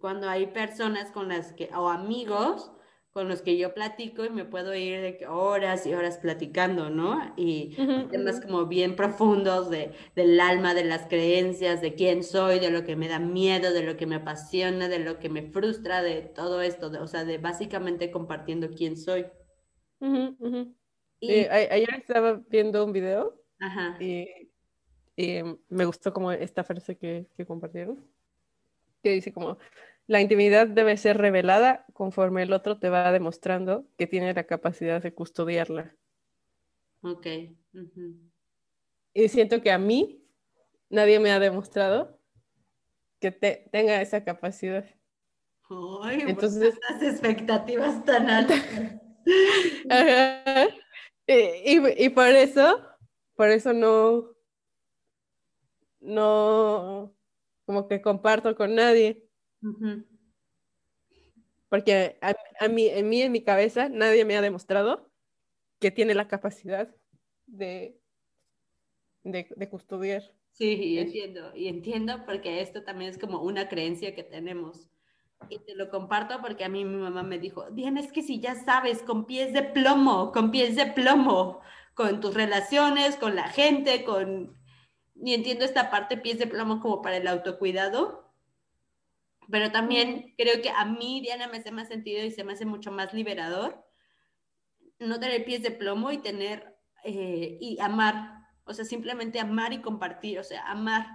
Cuando 0.00 0.28
hay 0.28 0.48
personas 0.48 1.10
con 1.10 1.28
las 1.28 1.52
que, 1.52 1.70
o 1.74 1.88
amigos 1.88 2.72
con 3.16 3.28
los 3.28 3.40
que 3.40 3.56
yo 3.56 3.72
platico 3.72 4.26
y 4.26 4.28
me 4.28 4.44
puedo 4.44 4.74
ir 4.74 5.00
de 5.00 5.26
horas 5.26 5.86
y 5.86 5.94
horas 5.94 6.18
platicando, 6.18 6.90
¿no? 6.90 7.32
Y 7.38 7.74
temas 8.10 8.42
como 8.42 8.66
bien 8.66 8.94
profundos 8.94 9.70
de, 9.70 9.92
del 10.14 10.38
alma, 10.38 10.74
de 10.74 10.84
las 10.84 11.06
creencias, 11.06 11.80
de 11.80 11.94
quién 11.94 12.22
soy, 12.22 12.58
de 12.58 12.70
lo 12.70 12.84
que 12.84 12.94
me 12.94 13.08
da 13.08 13.18
miedo, 13.18 13.72
de 13.72 13.84
lo 13.84 13.96
que 13.96 14.04
me 14.04 14.16
apasiona, 14.16 14.90
de 14.90 14.98
lo 14.98 15.18
que 15.18 15.30
me 15.30 15.50
frustra, 15.50 16.02
de 16.02 16.20
todo 16.20 16.60
esto, 16.60 16.92
o 17.00 17.06
sea, 17.06 17.24
de 17.24 17.38
básicamente 17.38 18.10
compartiendo 18.10 18.68
quién 18.68 18.98
soy. 18.98 19.24
Y... 21.18 21.32
ayer 21.46 21.94
estaba 21.94 22.42
viendo 22.50 22.84
un 22.84 22.92
video 22.92 23.42
y, 23.98 24.45
me 25.16 25.84
gustó 25.84 26.12
como 26.12 26.32
esta 26.32 26.64
frase 26.64 26.96
que, 26.96 27.26
que 27.36 27.46
compartieron, 27.46 28.04
que 29.02 29.10
dice 29.10 29.32
como, 29.32 29.58
la 30.06 30.20
intimidad 30.20 30.68
debe 30.68 30.96
ser 30.96 31.18
revelada 31.18 31.84
conforme 31.92 32.42
el 32.42 32.52
otro 32.52 32.78
te 32.78 32.90
va 32.90 33.10
demostrando 33.10 33.86
que 33.96 34.06
tiene 34.06 34.32
la 34.34 34.44
capacidad 34.44 35.02
de 35.02 35.12
custodiarla. 35.12 35.96
Ok. 37.02 37.26
Y 39.14 39.28
siento 39.28 39.62
que 39.62 39.72
a 39.72 39.78
mí 39.78 40.22
nadie 40.90 41.18
me 41.18 41.32
ha 41.32 41.38
demostrado 41.38 42.20
que 43.20 43.30
te, 43.30 43.68
tenga 43.72 44.00
esa 44.00 44.24
capacidad. 44.24 44.84
Ay, 46.02 46.22
Entonces, 46.26 46.78
las 46.88 47.02
expectativas 47.02 48.04
tan 48.04 48.30
altas. 48.30 48.62
Y, 51.28 52.08
por 52.10 52.28
eso, 52.28 52.80
por 53.34 53.48
eso 53.48 53.72
no, 53.72 54.35
no, 56.06 57.14
como 57.66 57.88
que 57.88 58.00
comparto 58.00 58.56
con 58.56 58.74
nadie. 58.74 59.24
Porque 61.68 62.18
a, 62.20 62.68
mí, 62.68 62.86
en 62.86 63.08
mí, 63.08 63.22
en 63.22 63.32
mi 63.32 63.42
cabeza, 63.42 63.88
nadie 63.88 64.24
me 64.24 64.36
ha 64.36 64.40
demostrado 64.40 65.10
que 65.78 65.90
tiene 65.90 66.14
la 66.14 66.28
capacidad 66.28 66.94
de, 67.46 68.00
de, 69.24 69.68
custodiar. 69.68 70.22
Sí, 70.52 70.98
entiendo, 70.98 71.54
y 71.54 71.68
entiendo 71.68 72.24
porque 72.24 72.60
esto 72.60 72.82
también 72.82 73.10
es 73.10 73.18
como 73.18 73.42
una 73.42 73.68
creencia 73.68 74.14
que 74.14 74.22
tenemos. 74.22 74.88
Y 75.50 75.58
te 75.58 75.74
lo 75.74 75.90
comparto 75.90 76.40
porque 76.40 76.64
a 76.64 76.68
mí 76.68 76.84
mi 76.84 76.96
mamá 76.96 77.22
me 77.22 77.38
dijo, 77.38 77.70
Diana, 77.70 78.00
es 78.00 78.10
que 78.10 78.22
si 78.22 78.40
ya 78.40 78.54
sabes, 78.54 79.02
con 79.02 79.26
pies 79.26 79.52
de 79.52 79.62
plomo, 79.62 80.32
con 80.32 80.50
pies 80.50 80.76
de 80.76 80.86
plomo, 80.86 81.60
con 81.94 82.20
tus 82.20 82.32
relaciones, 82.32 83.16
con 83.16 83.34
la 83.34 83.48
gente, 83.48 84.04
con... 84.04 84.56
Y 85.22 85.34
entiendo 85.34 85.64
esta 85.64 85.90
parte, 85.90 86.16
pies 86.16 86.38
de 86.38 86.46
plomo 86.46 86.80
como 86.80 87.02
para 87.02 87.16
el 87.16 87.26
autocuidado, 87.26 88.32
pero 89.50 89.70
también 89.72 90.34
creo 90.36 90.60
que 90.60 90.70
a 90.70 90.84
mí, 90.84 91.20
Diana, 91.20 91.48
me 91.48 91.58
hace 91.58 91.70
más 91.70 91.88
sentido 91.88 92.24
y 92.24 92.30
se 92.30 92.44
me 92.44 92.52
hace 92.52 92.66
mucho 92.66 92.90
más 92.90 93.14
liberador 93.14 93.86
no 94.98 95.20
tener 95.20 95.44
pies 95.44 95.62
de 95.62 95.70
plomo 95.70 96.10
y 96.12 96.18
tener, 96.18 96.76
eh, 97.04 97.58
y 97.60 97.78
amar, 97.80 98.46
o 98.64 98.72
sea, 98.72 98.84
simplemente 98.84 99.40
amar 99.40 99.72
y 99.72 99.82
compartir, 99.82 100.38
o 100.38 100.44
sea, 100.44 100.66
amar. 100.70 101.06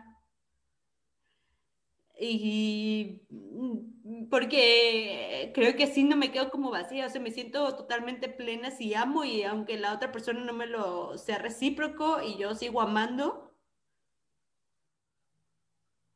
Y 2.20 3.24
mm, 3.30 4.30
porque 4.30 5.52
creo 5.56 5.76
que 5.76 5.86
así 5.86 6.04
no 6.04 6.16
me 6.16 6.32
quedo 6.32 6.52
como 6.52 6.70
vacía, 6.70 7.08
o 7.08 7.10
sea, 7.10 7.22
me 7.22 7.32
siento 7.32 7.76
totalmente 7.76 8.30
plena 8.30 8.70
si 8.72 8.94
amo 8.94 9.24
y 9.24 9.44
aunque 9.44 9.78
la 9.78 9.94
otra 9.94 10.12
persona 10.12 10.42
no 10.42 10.54
me 10.54 10.68
lo 10.68 11.18
sea 11.18 11.40
recíproco 11.40 12.22
y 12.22 12.38
yo 12.38 12.54
sigo 12.54 12.82
amando, 12.82 13.51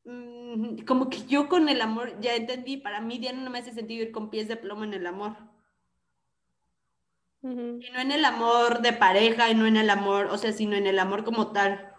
mm, 0.05 0.85
como 0.85 1.09
que 1.09 1.25
yo 1.25 1.50
con 1.50 1.69
el 1.69 1.81
amor, 1.81 2.19
ya 2.21 2.35
entendí, 2.35 2.77
para 2.77 3.01
mí 3.01 3.17
Diana 3.19 3.41
no 3.41 3.50
me 3.50 3.59
hace 3.59 3.74
sentido 3.74 4.03
ir 4.03 4.12
con 4.12 4.29
pies 4.29 4.47
de 4.47 4.57
plomo 4.57 4.83
en 4.83 4.93
el 4.93 5.05
amor. 5.07 5.35
Y 7.41 7.47
no 7.47 8.00
en 8.00 8.12
el 8.12 8.25
amor 8.25 8.81
de 8.81 8.93
pareja, 8.93 9.51
y 9.51 9.55
no 9.55 9.67
en 9.67 9.77
el 9.77 9.91
amor, 9.91 10.27
o 10.31 10.38
sea, 10.38 10.51
sino 10.51 10.75
en 10.75 10.88
el 10.88 10.97
amor 10.97 11.24
como 11.24 11.51
tal. 11.51 11.95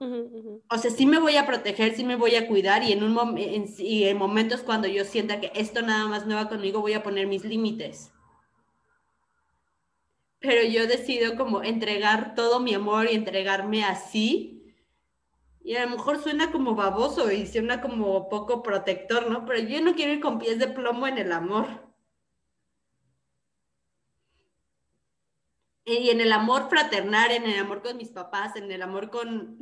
O 0.00 0.78
sea, 0.78 0.90
sí 0.92 1.06
me 1.06 1.18
voy 1.18 1.36
a 1.36 1.46
proteger, 1.46 1.94
sí 1.94 2.04
me 2.04 2.14
voy 2.14 2.36
a 2.36 2.46
cuidar 2.46 2.84
y 2.84 2.92
en, 2.92 3.02
un 3.02 3.36
y 3.36 4.04
en 4.04 4.16
momentos 4.16 4.60
cuando 4.60 4.86
yo 4.86 5.04
sienta 5.04 5.40
que 5.40 5.50
esto 5.56 5.82
nada 5.82 6.06
más 6.06 6.24
no 6.26 6.36
va 6.36 6.48
conmigo, 6.48 6.80
voy 6.80 6.92
a 6.92 7.02
poner 7.02 7.26
mis 7.26 7.44
límites. 7.44 8.12
Pero 10.38 10.62
yo 10.62 10.86
decido 10.86 11.36
como 11.36 11.64
entregar 11.64 12.36
todo 12.36 12.60
mi 12.60 12.74
amor 12.74 13.08
y 13.10 13.16
entregarme 13.16 13.84
así. 13.84 14.57
Y 15.68 15.76
a 15.76 15.84
lo 15.84 15.96
mejor 15.96 16.22
suena 16.22 16.50
como 16.50 16.74
baboso 16.74 17.30
y 17.30 17.46
suena 17.46 17.82
como 17.82 18.30
poco 18.30 18.62
protector, 18.62 19.30
¿no? 19.30 19.44
Pero 19.44 19.58
yo 19.68 19.82
no 19.82 19.94
quiero 19.94 20.14
ir 20.14 20.20
con 20.20 20.38
pies 20.38 20.58
de 20.58 20.68
plomo 20.68 21.06
en 21.06 21.18
el 21.18 21.30
amor. 21.30 21.66
y 25.84 26.08
en 26.08 26.22
el 26.22 26.32
amor 26.32 26.70
fraternal, 26.70 27.30
en 27.32 27.44
el 27.44 27.58
amor 27.58 27.82
con 27.82 27.98
mis 27.98 28.08
papás, 28.08 28.56
en 28.56 28.72
el 28.72 28.80
amor 28.80 29.10
con, 29.10 29.58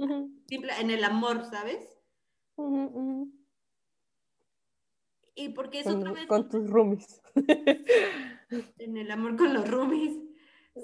simple, 0.47 0.73
en 0.81 0.93
el 0.93 1.03
amor, 1.03 1.45
¿sabes? 1.45 1.99
Y 5.35 5.49
porque 5.49 5.81
es 5.81 5.89
otra 5.89 6.13
vez... 6.13 6.27
Con 6.27 6.49
tus 6.49 6.71
roomies. 6.71 7.21
en 8.79 8.97
el 8.97 9.11
amor 9.11 9.37
con 9.37 9.55
los 9.55 9.69
roomies. 9.69 10.15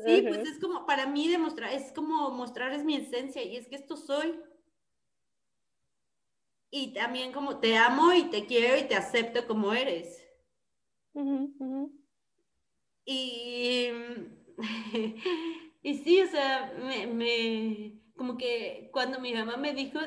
Sí, 0.04 0.22
pues 0.22 0.48
es 0.48 0.58
como, 0.58 0.84
para 0.84 1.06
mí 1.06 1.28
demostrar, 1.28 1.72
es 1.72 1.92
como 1.92 2.32
mostrar 2.32 2.72
es 2.72 2.84
mi 2.84 2.96
esencia 2.96 3.44
y 3.44 3.56
es 3.56 3.68
que 3.68 3.76
esto 3.76 3.96
soy. 3.96 4.34
Y 6.74 6.94
también 6.94 7.32
como 7.32 7.60
te 7.60 7.76
amo 7.76 8.12
y 8.14 8.24
te 8.24 8.46
quiero 8.46 8.78
y 8.78 8.88
te 8.88 8.96
acepto 8.96 9.46
como 9.46 9.74
eres. 9.74 10.26
Y 13.04 13.90
y 15.82 15.94
sí, 15.98 16.22
o 16.22 16.26
sea, 16.26 16.72
me, 16.78 18.00
como 18.16 18.36
que 18.36 18.90
cuando 18.92 19.20
mi 19.20 19.34
mamá 19.34 19.56
me 19.56 19.74
dijo, 19.74 19.98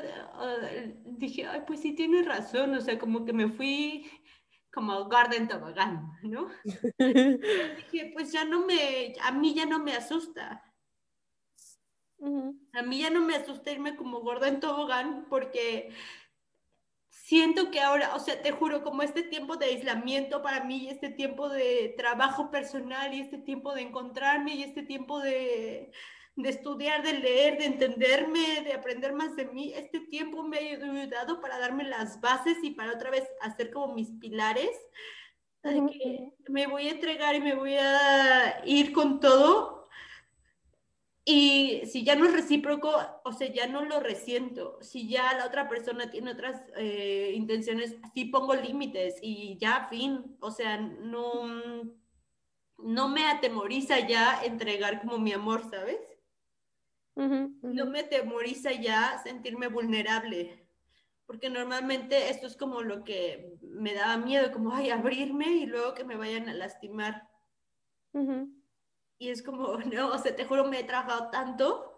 dije, 1.04 1.46
ay, 1.46 1.62
pues 1.66 1.80
sí, 1.80 1.94
tiene 1.94 2.22
razón, 2.22 2.74
o 2.74 2.80
sea, 2.80 2.98
como 2.98 3.24
que 3.24 3.32
me 3.32 3.48
fui 3.48 4.10
como 4.72 5.08
Garden 5.08 5.48
Tobogán, 5.48 6.10
¿no? 6.22 6.48
dije, 6.98 8.10
pues 8.12 8.32
ya 8.32 8.44
no 8.44 8.66
me, 8.66 9.14
a 9.22 9.32
mí 9.32 9.54
ya 9.54 9.66
no 9.66 9.78
me 9.78 9.92
asusta. 9.92 10.62
A 12.72 12.82
mí 12.82 13.00
ya 13.02 13.10
no 13.10 13.20
me 13.20 13.36
asusta 13.36 13.70
irme 13.70 13.94
como 13.94 14.20
gorda 14.20 14.48
en 14.48 14.58
tobogán 14.58 15.26
porque 15.28 15.90
siento 17.26 17.72
que 17.72 17.80
ahora, 17.80 18.14
o 18.14 18.20
sea, 18.20 18.40
te 18.40 18.52
juro, 18.52 18.84
como 18.84 19.02
este 19.02 19.24
tiempo 19.24 19.56
de 19.56 19.66
aislamiento 19.66 20.42
para 20.42 20.62
mí, 20.62 20.88
este 20.88 21.08
tiempo 21.08 21.48
de 21.48 21.92
trabajo 21.98 22.52
personal 22.52 23.12
y 23.12 23.20
este 23.20 23.38
tiempo 23.38 23.74
de 23.74 23.82
encontrarme 23.82 24.54
y 24.54 24.62
este 24.62 24.84
tiempo 24.84 25.18
de, 25.18 25.90
de 26.36 26.48
estudiar, 26.48 27.02
de 27.02 27.14
leer, 27.14 27.58
de 27.58 27.64
entenderme, 27.64 28.62
de 28.62 28.74
aprender 28.74 29.12
más 29.12 29.34
de 29.34 29.46
mí, 29.46 29.72
este 29.74 29.98
tiempo 29.98 30.44
me 30.44 30.58
ha 30.58 30.60
ayudado 30.60 31.40
para 31.40 31.58
darme 31.58 31.82
las 31.82 32.20
bases 32.20 32.58
y 32.62 32.70
para 32.70 32.92
otra 32.92 33.10
vez 33.10 33.24
hacer 33.40 33.72
como 33.72 33.92
mis 33.92 34.12
pilares. 34.20 34.70
De 35.64 35.84
que 35.84 36.28
me 36.48 36.68
voy 36.68 36.86
a 36.86 36.92
entregar 36.92 37.34
y 37.34 37.40
me 37.40 37.56
voy 37.56 37.74
a 37.74 38.62
ir 38.64 38.92
con 38.92 39.18
todo 39.18 39.75
y 41.28 41.82
si 41.86 42.04
ya 42.04 42.14
no 42.14 42.24
es 42.26 42.32
recíproco, 42.32 42.88
o 43.24 43.32
sea, 43.32 43.52
ya 43.52 43.66
no 43.66 43.84
lo 43.84 43.98
resiento. 43.98 44.78
Si 44.80 45.08
ya 45.08 45.32
la 45.36 45.46
otra 45.46 45.68
persona 45.68 46.08
tiene 46.08 46.30
otras 46.30 46.62
eh, 46.76 47.32
intenciones, 47.34 47.96
sí 48.14 48.26
pongo 48.26 48.54
límites 48.54 49.18
y 49.20 49.58
ya, 49.58 49.88
fin. 49.90 50.36
O 50.38 50.52
sea, 50.52 50.76
no, 50.78 51.92
no 52.78 53.08
me 53.08 53.26
atemoriza 53.26 54.06
ya 54.06 54.40
entregar 54.44 55.00
como 55.00 55.18
mi 55.18 55.32
amor, 55.32 55.68
¿sabes? 55.68 55.98
No 57.72 57.86
me 57.86 58.00
atemoriza 58.00 58.72
ya 58.72 59.18
sentirme 59.24 59.66
vulnerable. 59.66 60.64
porque 61.26 61.50
normalmente 61.50 62.30
esto 62.30 62.46
es 62.46 62.56
como 62.56 62.82
lo 62.82 63.02
que 63.02 63.58
me 63.62 63.94
daba 63.94 64.16
miedo, 64.16 64.52
como, 64.52 64.72
ay, 64.72 64.90
abrirme 64.90 65.48
y 65.56 65.66
luego 65.66 65.94
que 65.94 66.04
me 66.04 66.16
vayan 66.16 66.48
a 66.48 66.54
lastimar. 66.54 67.28
Y 69.18 69.30
es 69.30 69.42
como, 69.42 69.78
no, 69.92 70.08
o 70.08 70.18
sea, 70.18 70.34
te 70.34 70.44
juro, 70.44 70.64
me 70.64 70.80
he 70.80 70.84
trabajado 70.84 71.30
tanto 71.30 71.92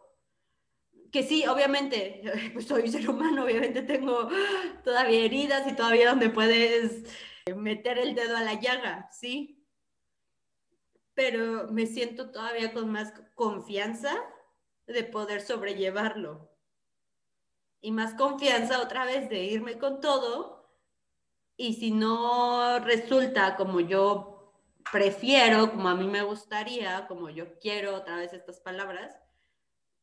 que 1.11 1.23
sí, 1.23 1.47
obviamente, 1.47 2.23
pues 2.53 2.67
soy 2.67 2.89
ser 2.89 3.09
humano, 3.09 3.45
obviamente 3.45 3.83
tengo 3.83 4.29
todavía 4.85 5.25
heridas 5.25 5.67
y 5.67 5.75
todavía 5.75 6.11
donde 6.11 6.31
puedes 6.31 7.05
meter 7.57 7.99
el 7.99 8.15
dedo 8.15 8.37
a 8.37 8.43
la 8.43 8.55
llaga, 8.55 9.09
¿sí? 9.11 9.67
Pero 11.15 11.69
me 11.73 11.87
siento 11.87 12.31
todavía 12.31 12.73
con 12.73 12.91
más 12.91 13.13
confianza 13.35 14.15
de 14.87 15.05
poder 15.05 15.41
sobrellevarlo. 15.41 16.51
Y 17.81 17.93
más 17.93 18.15
confianza 18.15 18.81
otra 18.81 19.05
vez 19.05 19.29
de 19.29 19.45
irme 19.45 19.79
con 19.79 20.01
todo. 20.01 20.75
Y 21.57 21.75
si 21.75 21.91
no 21.91 22.79
resulta 22.81 23.57
como 23.57 23.81
yo 23.81 24.38
prefiero, 24.93 25.71
como 25.71 25.89
a 25.89 25.95
mí 25.95 26.07
me 26.07 26.23
gustaría, 26.23 27.07
como 27.07 27.31
yo 27.31 27.59
quiero 27.59 27.95
otra 27.95 28.17
vez 28.17 28.33
estas 28.33 28.61
palabras, 28.61 29.19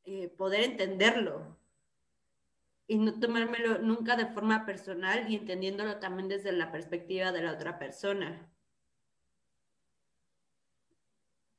eh, 0.06 0.30
poder 0.30 0.64
entenderlo 0.64 1.58
y 2.88 2.98
no 2.98 3.20
tomármelo 3.20 3.80
nunca 3.80 4.16
de 4.16 4.28
forma 4.28 4.66
personal 4.66 5.30
y 5.32 5.36
entendiéndolo 5.36 5.98
también 5.98 6.30
desde 6.30 6.52
la 6.52 6.72
perspectiva 6.72 7.32
de 7.32 7.42
la 7.42 7.54
otra 7.54 7.80
persona. 7.80 8.52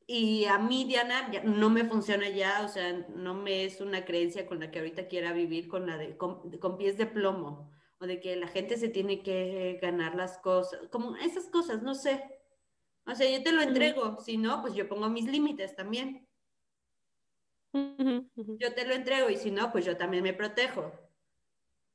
Y 0.09 0.45
a 0.45 0.59
mí, 0.59 0.85
Diana, 0.85 1.29
no 1.43 1.69
me 1.69 1.85
funciona 1.85 2.29
ya, 2.29 2.63
o 2.65 2.69
sea, 2.69 2.93
no 3.17 3.35
me 3.35 3.65
es 3.65 3.81
una 3.81 4.05
creencia 4.05 4.47
con 4.47 4.61
la 4.61 4.71
que 4.71 4.79
ahorita 4.79 5.09
quiera 5.09 5.33
vivir 5.33 5.67
con 5.67 5.87
la 5.87 5.99
de 5.99 6.17
con, 6.17 6.79
pies 6.79 6.97
de 6.97 7.07
plomo 7.07 7.73
o 7.99 8.07
de 8.07 8.21
que 8.21 8.37
la 8.37 8.47
gente 8.47 8.77
se 8.77 8.89
tiene 8.89 9.25
que 9.25 9.81
ganar 9.83 10.15
las 10.15 10.39
cosas, 10.39 10.81
como 10.91 11.17
esas 11.17 11.47
cosas, 11.47 11.83
no 11.83 11.95
sé. 11.97 12.23
O 13.07 13.15
sea, 13.15 13.31
yo 13.31 13.43
te 13.43 13.53
lo 13.53 13.63
entrego, 13.63 14.21
si 14.21 14.37
no, 14.37 14.61
pues 14.63 14.75
yo 14.75 14.89
pongo 14.89 15.09
mis 15.09 15.27
límites 15.27 15.77
también. 15.77 16.27
Yo 17.73 18.75
te 18.75 18.87
lo 18.87 18.95
entrego 18.95 19.31
y 19.31 19.37
si 19.37 19.51
no, 19.51 19.71
pues 19.71 19.85
yo 19.85 19.97
también 19.97 20.23
me 20.23 20.33
protejo. 20.33 20.93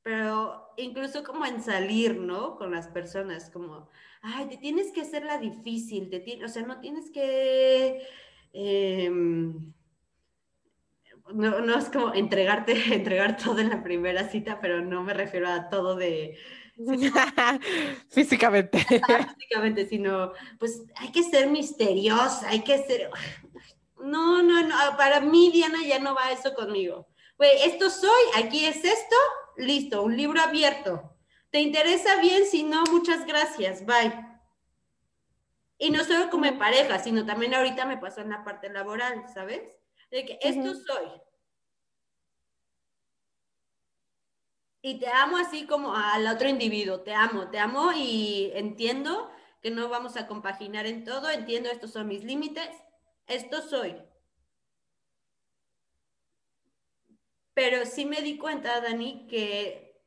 Pero 0.02 0.72
incluso 0.76 1.22
como 1.22 1.44
en 1.44 1.62
salir, 1.62 2.16
¿no? 2.16 2.56
Con 2.56 2.72
las 2.72 2.88
personas, 2.88 3.50
como, 3.50 3.88
ay, 4.22 4.46
te 4.48 4.56
tienes 4.56 4.90
que 4.92 5.02
hacerla 5.02 5.38
difícil, 5.38 6.10
te 6.10 6.44
o 6.44 6.48
sea, 6.48 6.62
no 6.62 6.80
tienes 6.80 7.10
que... 7.10 8.06
Em, 8.52 9.72
no, 11.32 11.60
no, 11.60 11.78
es 11.78 11.88
como 11.88 12.14
entregarte, 12.14 12.72
entregar 12.94 13.36
todo 13.36 13.58
en 13.58 13.70
la 13.70 13.82
primera 13.82 14.28
cita, 14.28 14.60
pero 14.60 14.82
no 14.82 15.02
me 15.02 15.14
refiero 15.14 15.48
a 15.48 15.68
todo 15.68 15.94
de... 15.96 16.36
Físicamente. 18.08 18.78
Físicamente, 19.38 19.86
sino, 19.86 20.32
pues 20.58 20.82
hay 20.96 21.10
que 21.12 21.22
ser 21.22 21.48
misteriosa, 21.48 22.48
hay 22.48 22.62
que 22.62 22.78
ser, 22.84 23.10
no, 24.00 24.42
no, 24.42 24.62
no, 24.62 24.76
para 24.96 25.20
mí 25.20 25.50
Diana 25.52 25.84
ya 25.86 25.98
no 25.98 26.14
va 26.14 26.32
eso 26.32 26.54
conmigo. 26.54 27.08
Güey, 27.38 27.62
esto 27.64 27.90
soy, 27.90 28.22
aquí 28.36 28.64
es 28.64 28.84
esto, 28.84 29.16
listo, 29.56 30.02
un 30.02 30.16
libro 30.16 30.40
abierto. 30.40 31.16
¿Te 31.50 31.60
interesa 31.60 32.20
bien? 32.20 32.46
Si 32.46 32.62
no, 32.62 32.82
muchas 32.90 33.26
gracias, 33.26 33.84
bye. 33.84 34.12
Y 35.78 35.90
no 35.90 36.04
solo 36.04 36.30
como 36.30 36.46
en 36.46 36.58
pareja, 36.58 36.98
sino 36.98 37.26
también 37.26 37.54
ahorita 37.54 37.84
me 37.86 37.98
pasó 37.98 38.20
en 38.20 38.30
la 38.30 38.44
parte 38.44 38.70
laboral, 38.70 39.24
¿sabes? 39.34 39.62
De 40.10 40.24
que 40.24 40.38
esto 40.40 40.74
soy. 40.74 41.08
Y 44.84 44.98
te 44.98 45.06
amo 45.08 45.36
así 45.36 45.64
como 45.66 45.94
al 45.94 46.26
otro 46.26 46.48
individuo, 46.48 47.00
te 47.00 47.14
amo, 47.14 47.48
te 47.50 47.60
amo 47.60 47.92
y 47.96 48.50
entiendo 48.54 49.30
que 49.62 49.70
no 49.70 49.88
vamos 49.88 50.16
a 50.16 50.26
compaginar 50.26 50.86
en 50.86 51.04
todo, 51.04 51.30
entiendo 51.30 51.70
estos 51.70 51.92
son 51.92 52.08
mis 52.08 52.24
límites, 52.24 52.68
esto 53.28 53.62
soy. 53.62 53.96
Pero 57.54 57.86
sí 57.86 58.06
me 58.06 58.22
di 58.22 58.38
cuenta, 58.38 58.80
Dani, 58.80 59.28
que, 59.28 60.02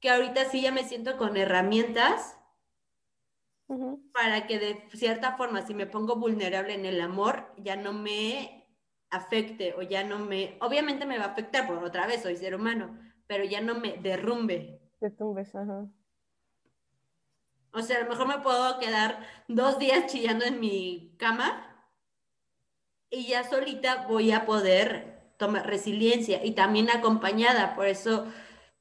que 0.00 0.10
ahorita 0.10 0.50
sí 0.50 0.60
ya 0.60 0.70
me 0.70 0.84
siento 0.84 1.16
con 1.16 1.38
herramientas 1.38 2.36
para 4.12 4.46
que 4.46 4.58
de 4.58 4.88
cierta 4.92 5.36
forma, 5.36 5.66
si 5.66 5.72
me 5.72 5.86
pongo 5.86 6.16
vulnerable 6.16 6.74
en 6.74 6.84
el 6.84 7.00
amor, 7.00 7.54
ya 7.56 7.76
no 7.76 7.94
me 7.94 8.57
afecte 9.10 9.74
o 9.74 9.82
ya 9.82 10.04
no 10.04 10.18
me, 10.18 10.56
obviamente 10.60 11.06
me 11.06 11.18
va 11.18 11.24
a 11.24 11.28
afectar, 11.28 11.66
por 11.66 11.82
otra 11.82 12.06
vez 12.06 12.22
soy 12.22 12.36
ser 12.36 12.54
humano, 12.54 12.98
pero 13.26 13.44
ya 13.44 13.60
no 13.60 13.74
me 13.74 13.96
derrumbe. 13.98 14.80
Derrumbes, 15.00 15.54
ajá. 15.54 15.86
O 17.72 17.82
sea, 17.82 17.98
a 17.98 18.04
lo 18.04 18.10
mejor 18.10 18.28
me 18.28 18.38
puedo 18.40 18.78
quedar 18.78 19.20
dos 19.46 19.78
días 19.78 20.06
chillando 20.06 20.44
en 20.44 20.58
mi 20.58 21.14
cama 21.18 21.64
y 23.10 23.26
ya 23.26 23.44
solita 23.44 24.06
voy 24.08 24.32
a 24.32 24.46
poder 24.46 25.32
tomar 25.38 25.66
resiliencia 25.66 26.44
y 26.44 26.52
también 26.52 26.90
acompañada. 26.90 27.74
Por 27.74 27.86
eso 27.86 28.26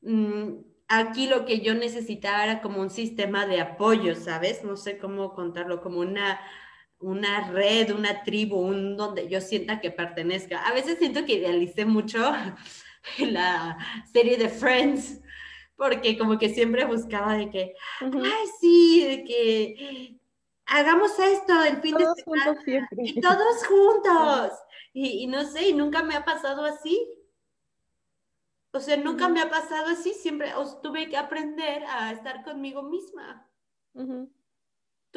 mm, 0.02 0.54
aquí 0.88 1.28
lo 1.28 1.46
que 1.46 1.60
yo 1.60 1.76
necesitaba 1.76 2.44
era 2.44 2.62
como 2.62 2.82
un 2.82 2.90
sistema 2.90 3.46
de 3.46 3.62
apoyo, 3.62 4.16
¿sabes? 4.16 4.64
No 4.64 4.76
sé 4.78 4.98
cómo 4.98 5.34
contarlo, 5.34 5.82
como 5.82 6.00
una, 6.00 6.40
una 7.00 7.52
red, 7.52 7.94
una 7.94 8.24
tribu, 8.24 8.58
un 8.58 8.98
donde 8.98 9.28
yo 9.28 9.42
sienta 9.42 9.80
que 9.80 9.92
pertenezca. 9.92 10.66
A 10.68 10.74
veces 10.74 10.98
siento 10.98 11.26
que 11.26 11.34
idealicé 11.34 11.86
mucho 11.86 12.20
la 13.20 13.78
serie 14.12 14.38
de 14.38 14.50
Friends 14.50 15.22
porque 15.78 16.18
como 16.18 16.38
que 16.38 16.50
siempre 16.50 16.86
buscaba 16.86 17.36
de 17.36 17.50
que, 17.50 17.76
ay, 18.02 18.48
sí, 18.60 19.06
de 19.06 19.24
que 19.24 20.20
hagamos 20.66 21.18
esto 21.20 21.64
el 21.64 21.78
fin 21.82 21.96
de 21.96 22.06
semana. 22.16 22.60
Y 22.98 23.22
todos 23.22 23.66
juntos. 23.66 24.52
Y, 25.00 25.28
no 25.28 25.46
sé, 25.46 25.70
y 25.70 25.74
nunca 25.74 26.02
me 26.02 26.16
ha 26.16 26.26
pasado 26.26 26.66
así. 26.66 27.08
O 28.72 28.80
sea, 28.80 28.98
nunca 28.98 29.30
me 29.30 29.42
ha 29.42 29.48
pasado 29.48 29.90
así, 29.90 30.12
siempre 30.12 30.56
os 30.56 30.82
tuve 30.82 31.08
que 31.08 31.18
aprender 31.18 31.84
a 31.84 32.12
estar 32.12 32.44
conmigo 32.44 32.82
misma. 32.82 33.48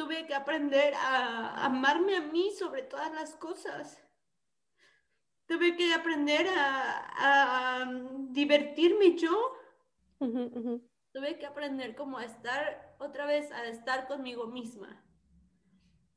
Tuve 0.01 0.25
que 0.25 0.33
aprender 0.33 0.95
a 0.95 1.65
amarme 1.65 2.15
a 2.15 2.21
mí 2.21 2.49
sobre 2.57 2.81
todas 2.81 3.13
las 3.13 3.35
cosas. 3.35 4.03
Tuve 5.45 5.75
que 5.75 5.93
aprender 5.93 6.47
a, 6.47 7.81
a 7.81 7.85
divertirme 8.31 9.15
yo 9.15 9.53
Tuve 11.13 11.37
que 11.37 11.45
aprender 11.45 11.95
como 11.95 12.17
a 12.17 12.25
estar 12.25 12.95
otra 12.99 13.27
vez, 13.27 13.51
a 13.51 13.65
estar 13.65 14.07
conmigo 14.07 14.47
misma. 14.47 15.03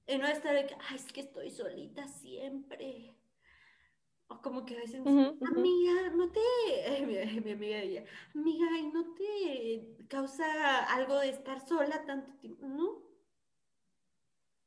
Y 0.07 0.17
no 0.19 0.27
estar 0.27 0.55
de 0.55 0.67
que, 0.67 0.77
ay, 0.89 0.97
es 0.97 1.13
que 1.13 1.21
estoy 1.21 1.51
solita 1.51 2.07
siempre. 2.09 3.15
O 4.29 4.41
como 4.41 4.65
que 4.65 4.77
a 4.77 4.81
veces, 4.81 5.01
amiga, 5.01 6.11
no 6.15 6.31
te, 6.33 6.41
mi, 7.07 7.41
mi, 7.43 7.53
amiga 7.53 7.79
decía, 7.79 8.05
amiga, 8.35 8.67
¿y 8.79 8.87
no 8.89 9.15
te 9.15 10.07
causa 10.09 10.85
algo 10.85 11.19
de 11.19 11.29
estar 11.29 11.67
sola 11.67 12.05
tanto 12.07 12.33
tiempo? 12.39 12.67
No. 12.67 13.04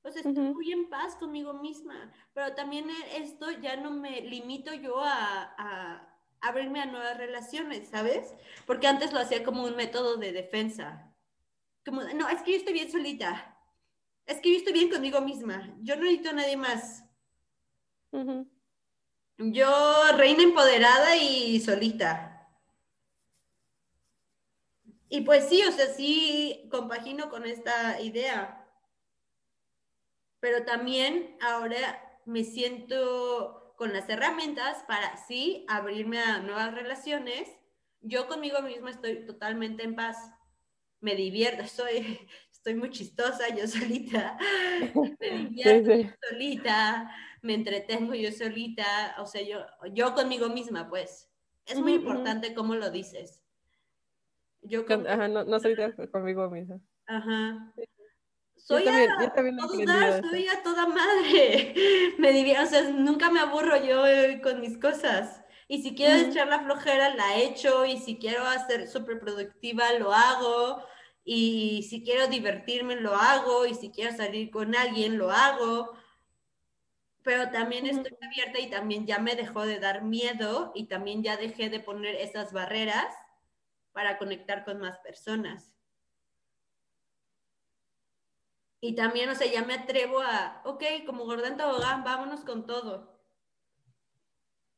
O 0.08 0.12
sea, 0.12 0.22
estoy 0.22 0.44
muy 0.44 0.72
en 0.72 0.90
paz 0.90 1.16
conmigo 1.16 1.54
misma, 1.54 2.12
pero 2.34 2.56
también 2.56 2.90
esto 3.14 3.52
ya 3.52 3.76
no 3.76 3.92
me 3.92 4.22
limito 4.22 4.74
yo 4.74 5.02
a 5.04 6.08
abrirme 6.42 6.82
a 6.82 6.86
nuevas 6.86 7.18
relaciones, 7.18 7.90
¿sabes? 7.90 8.34
Porque 8.66 8.88
antes 8.88 9.12
lo 9.12 9.20
hacía 9.20 9.44
como 9.44 9.64
un 9.64 9.76
método 9.76 10.18
de 10.18 10.32
defensa. 10.32 11.14
Como, 11.86 12.04
no, 12.04 12.30
es 12.30 12.42
que 12.42 12.52
yo 12.52 12.58
estoy 12.58 12.74
bien 12.74 12.92
solita. 12.92 13.58
Es 14.26 14.40
que 14.40 14.52
yo 14.52 14.58
estoy 14.58 14.74
bien 14.74 14.90
conmigo 14.90 15.22
misma. 15.22 15.74
Yo 15.82 15.96
no 15.96 16.04
necesito 16.04 16.30
a 16.30 16.34
nadie 16.34 16.58
más. 16.58 17.04
Yo, 19.38 20.04
reina 20.16 20.44
empoderada 20.44 21.16
y 21.16 21.60
solita. 21.60 22.50
Y 25.10 25.22
pues 25.22 25.48
sí, 25.48 25.64
o 25.64 25.72
sea, 25.72 25.88
sí 25.88 26.68
compagino 26.70 27.30
con 27.30 27.46
esta 27.46 28.02
idea. 28.02 28.57
Pero 30.40 30.66
también 30.66 31.38
ahora 31.42 32.20
me 32.26 32.44
siento 32.44 33.74
con 33.78 33.94
las 33.94 34.10
herramientas 34.10 34.84
para 34.88 35.18
sí 35.18 35.66
abrirme 35.70 36.20
a 36.20 36.40
nuevas 36.40 36.74
relaciones. 36.74 37.48
Yo 38.02 38.28
conmigo 38.28 38.62
misma 38.62 38.90
estoy 38.92 39.26
totalmente 39.26 39.84
en 39.84 39.96
paz. 39.96 40.18
Me 41.00 41.16
divierto, 41.16 41.62
estoy, 41.64 42.20
estoy 42.52 42.76
muy 42.76 42.90
chistosa 42.90 43.56
yo 43.56 43.68
solita. 43.68 44.38
Me 45.20 45.30
divierto 45.30 45.96
yo 45.96 46.10
solita, 46.30 47.12
me 47.42 47.54
entretengo 47.54 48.14
yo 48.14 48.32
solita, 48.32 49.16
o 49.20 49.26
sea, 49.26 49.42
yo, 49.42 49.60
yo 49.94 50.14
conmigo 50.14 50.50
misma, 50.50 50.90
pues. 50.90 51.30
Es 51.66 51.80
muy 51.80 51.96
importante 51.96 52.54
cómo 52.54 52.76
lo 52.76 52.90
dices. 52.90 53.44
Yo 54.62 54.86
Ajá, 54.90 55.28
no, 55.28 55.44
no 55.44 55.60
soy 55.60 55.76
conmigo 56.12 56.50
misma. 56.50 56.80
Ajá. 57.06 57.74
Soy 58.68 58.86
a, 58.86 60.22
soy 60.22 60.48
a 60.50 60.62
toda 60.62 60.88
madre. 60.88 61.74
Me 62.18 62.34
divierto, 62.34 62.64
o 62.64 62.70
sea, 62.70 62.82
nunca 62.90 63.32
me 63.32 63.40
aburro 63.40 63.82
yo 63.82 64.06
eh, 64.06 64.42
con 64.42 64.60
mis 64.60 64.78
cosas. 64.78 65.42
Y 65.70 65.82
si 65.82 65.96
quiero 65.96 66.28
echar 66.28 66.50
la 66.50 66.60
flojera, 66.60 67.16
la 67.16 67.38
echo. 67.38 67.86
Y 67.86 67.98
si 67.98 68.18
quiero 68.18 68.44
hacer 68.46 68.90
súper 68.90 69.22
productiva, 69.22 69.94
lo 69.94 70.12
hago. 70.12 70.84
Y 71.24 71.88
si 71.90 72.04
quiero 72.04 72.28
divertirme, 72.28 72.98
lo 72.98 73.16
hago. 73.16 73.66
Y 73.66 73.74
si 73.74 73.90
quiero 73.90 74.14
salir 74.18 74.52
con 74.52 74.76
alguien, 74.76 75.18
lo 75.18 75.32
hago. 75.32 75.94
Pero 77.24 77.50
también 77.52 77.86
Ujú. 77.86 78.02
estoy 78.02 78.18
abierta 78.22 78.60
y 78.60 78.70
también 78.70 79.06
ya 79.06 79.20
me 79.20 79.36
dejó 79.36 79.66
de 79.66 79.80
dar 79.80 80.04
miedo 80.04 80.74
y 80.76 80.88
también 80.88 81.24
ya 81.24 81.38
dejé 81.38 81.70
de 81.70 81.80
poner 81.80 82.16
esas 82.16 82.52
barreras 82.52 83.16
para 83.94 84.18
conectar 84.18 84.66
con 84.66 84.80
más 84.80 84.98
personas. 85.00 85.77
Y 88.80 88.94
también, 88.94 89.30
o 89.30 89.36
sea, 89.36 89.52
ya 89.52 89.64
me 89.64 89.74
atrevo 89.74 90.22
a, 90.22 90.62
ok, 90.66 90.84
como 91.06 91.26
gorda 91.26 91.48
en 91.48 91.58
tobogán, 91.58 92.04
vámonos 92.04 92.42
con 92.42 92.66
todo. 92.66 93.18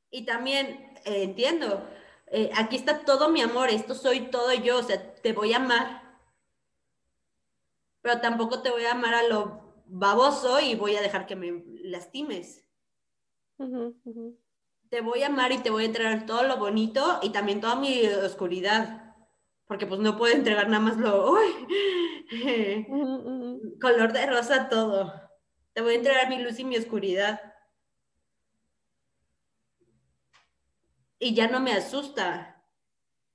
Y 0.09 0.25
también 0.25 0.67
eh, 1.05 1.23
entiendo, 1.23 1.85
eh, 2.27 2.49
aquí 2.55 2.75
está 2.75 3.05
todo 3.05 3.29
mi 3.29 3.41
amor, 3.41 3.69
esto 3.69 3.93
soy 3.95 4.31
todo 4.31 4.53
yo, 4.53 4.79
o 4.79 4.83
sea, 4.83 5.15
te 5.15 5.33
voy 5.33 5.53
a 5.53 5.57
amar. 5.57 6.17
Pero 8.01 8.21
tampoco 8.21 8.62
te 8.62 8.71
voy 8.71 8.85
a 8.85 8.93
amar 8.93 9.13
a 9.13 9.23
lo 9.23 9.83
baboso 9.85 10.59
y 10.59 10.75
voy 10.75 10.95
a 10.95 11.01
dejar 11.01 11.25
que 11.25 11.35
me 11.35 11.63
lastimes. 11.83 12.65
Te 14.89 15.01
voy 15.01 15.23
a 15.23 15.27
amar 15.27 15.51
y 15.51 15.57
te 15.57 15.69
voy 15.69 15.83
a 15.83 15.88
entregar 15.88 16.25
todo 16.25 16.43
lo 16.43 16.57
bonito 16.57 17.19
y 17.21 17.31
también 17.31 17.59
toda 17.59 17.75
mi 17.75 18.07
oscuridad. 18.07 19.09
Porque 19.69 19.86
pues 19.86 19.99
no 19.99 20.17
puedo 20.17 20.34
entregar 20.34 20.67
nada 20.67 20.84
más 20.84 20.97
lo, 20.97 21.32
uy, 21.32 22.88
color 23.79 24.12
de 24.12 24.25
rosa 24.25 24.67
todo. 24.67 25.13
Te 25.73 25.82
voy 25.84 25.93
a 25.93 25.97
entregar 25.97 26.27
mi 26.27 26.39
luz 26.39 26.58
y 26.58 26.65
mi 26.65 26.75
oscuridad. 26.75 27.39
Y 31.19 31.36
ya 31.36 31.47
no 31.49 31.60
me 31.60 31.71
asusta, 31.73 32.65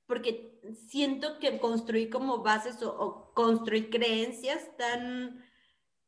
porque 0.07 0.61
siento 0.89 1.39
que 1.39 1.61
construí 1.61 2.11
como 2.11 2.43
bases 2.43 2.83
o, 2.83 2.93
o 2.99 3.33
construí 3.33 3.89
creencias 3.89 4.77
tan 4.77 5.41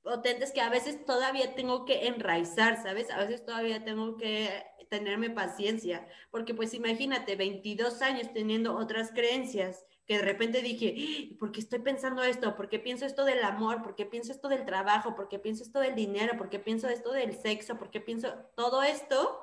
potentes 0.02 0.50
que 0.50 0.60
a 0.60 0.70
veces 0.70 1.04
todavía 1.04 1.54
tengo 1.54 1.84
que 1.84 2.08
enraizar, 2.08 2.82
¿sabes? 2.82 3.12
A 3.12 3.18
veces 3.18 3.44
todavía 3.44 3.84
tengo 3.84 4.16
que 4.16 4.64
tenerme 4.88 5.30
paciencia, 5.30 6.04
porque 6.32 6.52
pues 6.52 6.74
imagínate, 6.74 7.36
22 7.36 8.02
años 8.02 8.32
teniendo 8.32 8.76
otras 8.76 9.12
creencias, 9.12 9.86
que 10.06 10.18
de 10.18 10.22
repente 10.22 10.62
dije, 10.62 11.36
¿por 11.38 11.50
qué 11.50 11.60
estoy 11.60 11.80
pensando 11.80 12.22
esto? 12.22 12.54
¿Por 12.56 12.68
qué 12.68 12.78
pienso 12.78 13.04
esto 13.04 13.24
del 13.24 13.42
amor? 13.42 13.82
¿Por 13.82 13.96
qué 13.96 14.06
pienso 14.06 14.32
esto 14.32 14.48
del 14.48 14.64
trabajo? 14.64 15.16
¿Por 15.16 15.28
qué 15.28 15.38
pienso 15.38 15.64
esto 15.64 15.80
del 15.80 15.96
dinero? 15.96 16.38
¿Por 16.38 16.48
qué 16.48 16.60
pienso 16.60 16.88
esto 16.88 17.12
del 17.12 17.34
sexo? 17.34 17.76
¿Por 17.76 17.90
qué 17.90 18.00
pienso 18.00 18.32
todo 18.54 18.84
esto? 18.84 19.40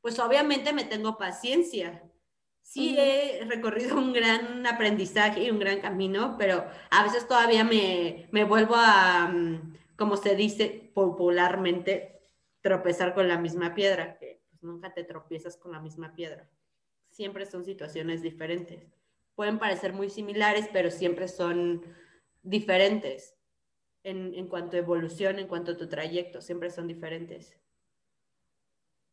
Pues 0.00 0.18
obviamente 0.18 0.72
me 0.72 0.84
tengo 0.84 1.16
paciencia. 1.16 2.02
Sí 2.62 2.96
he 2.98 3.44
recorrido 3.48 3.96
un 3.96 4.12
gran 4.12 4.66
aprendizaje 4.66 5.44
y 5.44 5.50
un 5.50 5.60
gran 5.60 5.80
camino, 5.80 6.34
pero 6.36 6.66
a 6.90 7.04
veces 7.04 7.28
todavía 7.28 7.62
me, 7.62 8.28
me 8.32 8.42
vuelvo 8.42 8.74
a, 8.76 9.28
mm, 9.28 9.76
como 9.96 10.16
se 10.16 10.34
dice 10.34 10.90
popularmente, 10.94 12.20
tropezar 12.60 13.14
con 13.14 13.28
la 13.28 13.38
misma 13.38 13.74
piedra, 13.74 14.18
que 14.18 14.42
pues, 14.50 14.62
nunca 14.64 14.92
te 14.92 15.04
tropiezas 15.04 15.56
con 15.56 15.70
la 15.72 15.80
misma 15.80 16.14
piedra. 16.14 16.50
Siempre 17.10 17.46
son 17.46 17.64
situaciones 17.64 18.22
diferentes. 18.22 19.03
Pueden 19.34 19.58
parecer 19.58 19.92
muy 19.92 20.10
similares, 20.10 20.68
pero 20.72 20.90
siempre 20.90 21.28
son 21.28 21.82
diferentes 22.42 23.36
en, 24.02 24.34
en 24.34 24.48
cuanto 24.48 24.76
a 24.76 24.80
evolución, 24.80 25.38
en 25.38 25.48
cuanto 25.48 25.72
a 25.72 25.76
tu 25.76 25.88
trayecto, 25.88 26.40
siempre 26.40 26.70
son 26.70 26.86
diferentes. 26.86 27.58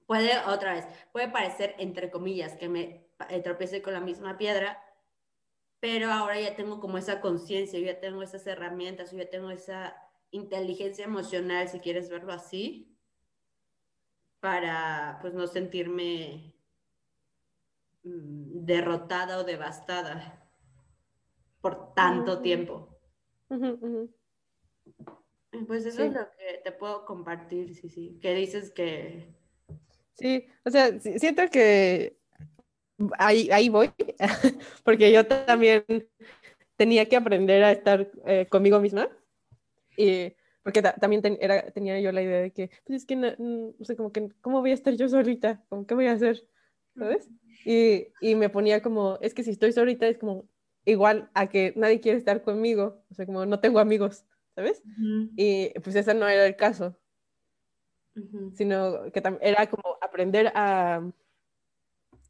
Puede, 0.06 0.38
otra 0.46 0.74
vez, 0.74 0.86
puede 1.14 1.30
parecer, 1.30 1.76
entre 1.80 2.12
comillas, 2.12 2.58
que 2.58 2.68
me 2.68 3.08
eh, 3.30 3.40
tropiece 3.42 3.82
con 3.82 3.94
la 3.94 4.02
misma 4.02 4.38
piedra, 4.38 4.84
pero 5.80 6.12
ahora 6.12 6.40
ya 6.40 6.56
tengo 6.56 6.80
como 6.80 6.98
esa 6.98 7.22
conciencia, 7.22 7.80
ya 7.80 8.00
tengo 8.00 8.22
esas 8.22 8.46
herramientas, 8.46 9.12
ya 9.12 9.30
tengo 9.30 9.50
esa 9.50 9.96
inteligencia 10.32 11.06
emocional, 11.06 11.70
si 11.70 11.80
quieres 11.80 12.10
verlo 12.10 12.34
así, 12.34 12.98
para 14.42 15.18
pues 15.22 15.34
no 15.34 15.48
sentirme 15.48 16.56
derrotada 18.04 19.40
o 19.40 19.44
devastada 19.44 20.50
por 21.62 21.94
tanto 21.94 22.34
Ujú. 22.34 22.42
tiempo. 22.42 22.98
Ujú, 23.50 23.68
ujú. 23.82 24.14
Pues 25.68 25.86
eso 25.86 25.98
Sí. 25.98 26.04
es 26.08 26.14
lo 26.14 26.26
que 26.32 26.62
te 26.64 26.72
puedo 26.72 27.06
compartir, 27.06 27.76
sí, 27.76 27.90
sí. 27.90 28.18
Que 28.22 28.34
dices 28.34 28.72
que... 28.72 29.34
Sí, 30.14 30.46
o 30.66 30.70
sea, 30.70 31.00
siento 31.00 31.44
que 31.52 32.18
ahí, 33.18 33.50
ahí 33.52 33.70
voy, 33.70 33.92
porque 34.84 35.12
yo 35.12 35.26
también 35.26 35.84
tenía 36.76 37.08
que 37.08 37.16
aprender 37.16 37.64
a 37.64 37.72
estar 37.72 38.12
eh, 38.26 38.46
conmigo 38.50 38.80
misma, 38.80 39.10
y 39.98 40.34
porque 40.64 40.82
ta- 40.82 40.94
también 40.94 41.22
ten- 41.22 41.38
era, 41.42 41.72
tenía 41.72 42.00
yo 42.00 42.12
la 42.12 42.22
idea 42.22 42.40
de 42.40 42.52
que, 42.52 42.70
pues 42.86 43.02
es 43.02 43.06
que, 43.06 43.16
no, 43.16 43.30
mm, 43.38 43.82
o 43.82 43.86
sea, 43.86 43.96
como 43.96 44.12
que, 44.12 44.30
¿cómo 44.42 44.62
voy 44.62 44.72
a 44.72 44.76
estar 44.76 44.94
yo 44.96 45.10
solita? 45.10 45.64
¿Cómo 45.70 45.86
qué 45.88 45.96
voy 45.96 46.08
a 46.08 46.14
hacer? 46.14 46.46
¿Sabes? 46.98 47.30
Y, 47.63 48.10
y 48.19 48.36
me 48.36 48.50
ponía 48.50 48.82
como, 48.82 49.17
es 49.21 49.34
que 49.34 49.43
si 49.43 49.52
estoy 49.52 49.71
solita 49.74 50.08
es 50.08 50.17
como 50.17 50.50
igual 50.86 51.30
a 51.34 51.47
que 51.50 51.74
nadie 51.76 52.02
quiere 52.02 52.17
estar 52.17 52.41
conmigo, 52.43 53.04
o 53.12 53.13
sea, 53.13 53.26
como 53.26 53.45
no 53.45 53.60
tengo 53.60 53.80
amigos, 53.80 54.26
¿sabes? 54.56 54.84
Ujú, 54.86 55.12
Y 55.36 55.69
pues 55.82 55.95
ese 55.95 56.13
no 56.15 56.28
era 56.28 56.45
el 56.47 56.56
caso, 56.56 56.97
ujú. 58.15 58.41
sino 58.54 59.12
que 59.12 59.21
era 59.41 59.67
como 59.69 59.97
aprender 60.02 60.52
a, 60.56 61.02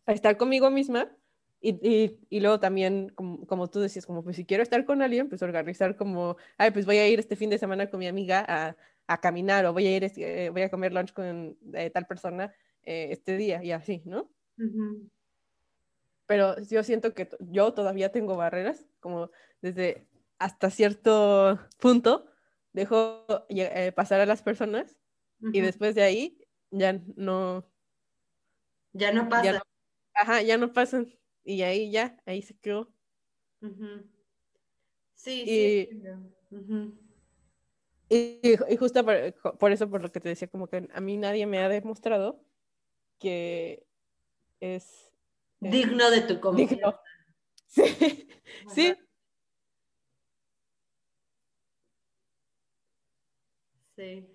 a 0.06 0.12
estar 0.13 0.38
conmigo 0.38 0.70
misma 0.72 1.15
y, 1.60 1.70
y, 1.88 2.20
y 2.30 2.39
luego 2.39 2.60
también, 2.60 3.10
como, 3.10 3.46
como 3.46 3.70
tú 3.70 3.80
decías, 3.82 4.06
como 4.08 4.24
pues 4.24 4.36
si 4.36 4.46
quiero 4.46 4.63
estar 4.63 4.84
con 4.86 5.02
alguien, 5.02 5.30
pues 5.30 5.44
organizar 5.44 5.96
como, 5.96 6.38
ay, 6.58 6.72
pues 6.72 6.86
voy 6.88 6.98
a 6.98 7.08
ir 7.08 7.20
este 7.20 7.36
fin 7.36 7.50
de 7.52 7.60
semana 7.60 7.89
con 7.89 8.00
mi 8.00 8.08
amiga 8.08 8.44
a, 8.48 8.76
a 9.08 9.22
caminar 9.22 9.65
o 9.65 9.74
voy 9.74 9.86
a 9.88 9.96
ir, 9.98 10.04
eh, 10.17 10.50
voy 10.52 10.63
a 10.63 10.70
comer 10.72 10.91
lunch 10.94 11.13
con 11.13 11.58
eh, 11.74 11.89
tal 11.91 12.08
persona 12.08 12.54
eh, 12.84 13.10
este 13.12 13.38
día 13.38 13.63
y 13.63 13.72
así, 13.72 14.02
¿no? 14.06 14.32
Ujú. 14.58 15.10
Pero 16.32 16.58
yo 16.62 16.82
siento 16.82 17.13
que 17.13 17.28
yo 17.41 17.74
todavía 17.74 18.13
tengo 18.13 18.38
barreras, 18.38 18.86
como 19.02 19.32
desde 19.62 20.08
hasta 20.39 20.70
cierto 20.70 21.60
punto 21.78 22.26
dejo 22.72 23.26
eh, 23.50 23.91
pasar 23.91 24.22
a 24.22 24.26
las 24.26 24.41
personas 24.41 24.96
y 25.52 25.60
después 25.60 25.94
de 25.94 26.04
ahí 26.04 26.39
ya 26.70 27.02
no, 27.17 27.70
Ya 28.94 29.12
no 29.12 29.24
ya 29.24 29.30
pasa. 29.30 29.52
no, 29.52 29.60
ajá, 30.13 30.41
ya 30.41 30.58
no 30.58 30.72
pasan 30.72 31.13
y 31.44 31.63
ahí 31.63 31.91
ya, 31.91 32.17
ahí 32.26 32.41
se 32.41 32.58
quedó. 32.58 32.94
Ujú. 33.62 34.10
Sí, 35.13 35.41
Y- 35.41 35.89
sí. 35.89 36.00
Y, 38.08 38.39
y 38.74 38.78
justo 38.78 39.04
por, 39.04 39.58
por 39.58 39.72
eso, 39.74 39.89
por 39.89 40.02
lo 40.02 40.10
que 40.13 40.22
te 40.22 40.30
decía, 40.30 40.48
como 40.48 40.67
que 40.70 40.88
a 40.94 41.02
mí 41.02 41.17
nadie 41.17 41.46
me 41.46 41.60
ha 41.60 41.67
demostrado 41.67 42.41
que 43.20 43.86
es 44.62 45.11
Digno 45.62 46.10
de 46.10 46.21
tu 46.21 46.39
confianza. 46.39 46.76
digno. 46.76 47.00
Sí, 47.67 47.84
sí, 48.67 48.88
Ajá. 48.88 48.97
Sí. 53.95 54.28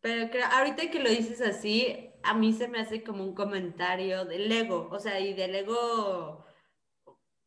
Pero 0.00 0.30
creo, 0.30 0.46
ahorita 0.46 0.90
que 0.90 1.00
lo 1.00 1.10
dices 1.10 1.40
así, 1.40 2.10
a 2.22 2.34
mí 2.34 2.52
se 2.52 2.68
me 2.68 2.80
hace 2.80 3.02
como 3.02 3.24
un 3.24 3.34
comentario 3.34 4.24
del 4.24 4.50
ego, 4.50 4.88
o 4.90 4.98
sea, 4.98 5.20
y 5.20 5.34
del 5.34 5.54
ego, 5.54 6.44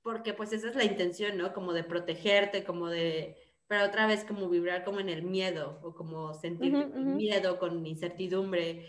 porque 0.02 0.34
pues 0.34 0.52
esa 0.54 0.70
es 0.70 0.76
la 0.76 0.84
intención, 0.84 1.38
¿no? 1.38 1.54
Como 1.54 1.74
de 1.74 1.84
protegerte, 1.84 2.64
como 2.64 2.88
de, 2.90 3.38
pero 3.68 3.86
otra 3.86 4.08
vez 4.08 4.24
como 4.26 4.50
vibrar 4.50 4.84
como 4.84 5.00
en 5.00 5.10
el 5.10 5.24
miedo, 5.24 5.80
o 5.84 5.94
como 5.96 6.32
ujú. 6.32 6.94
miedo, 6.94 7.60
con 7.60 7.86
incertidumbre. 7.86 8.88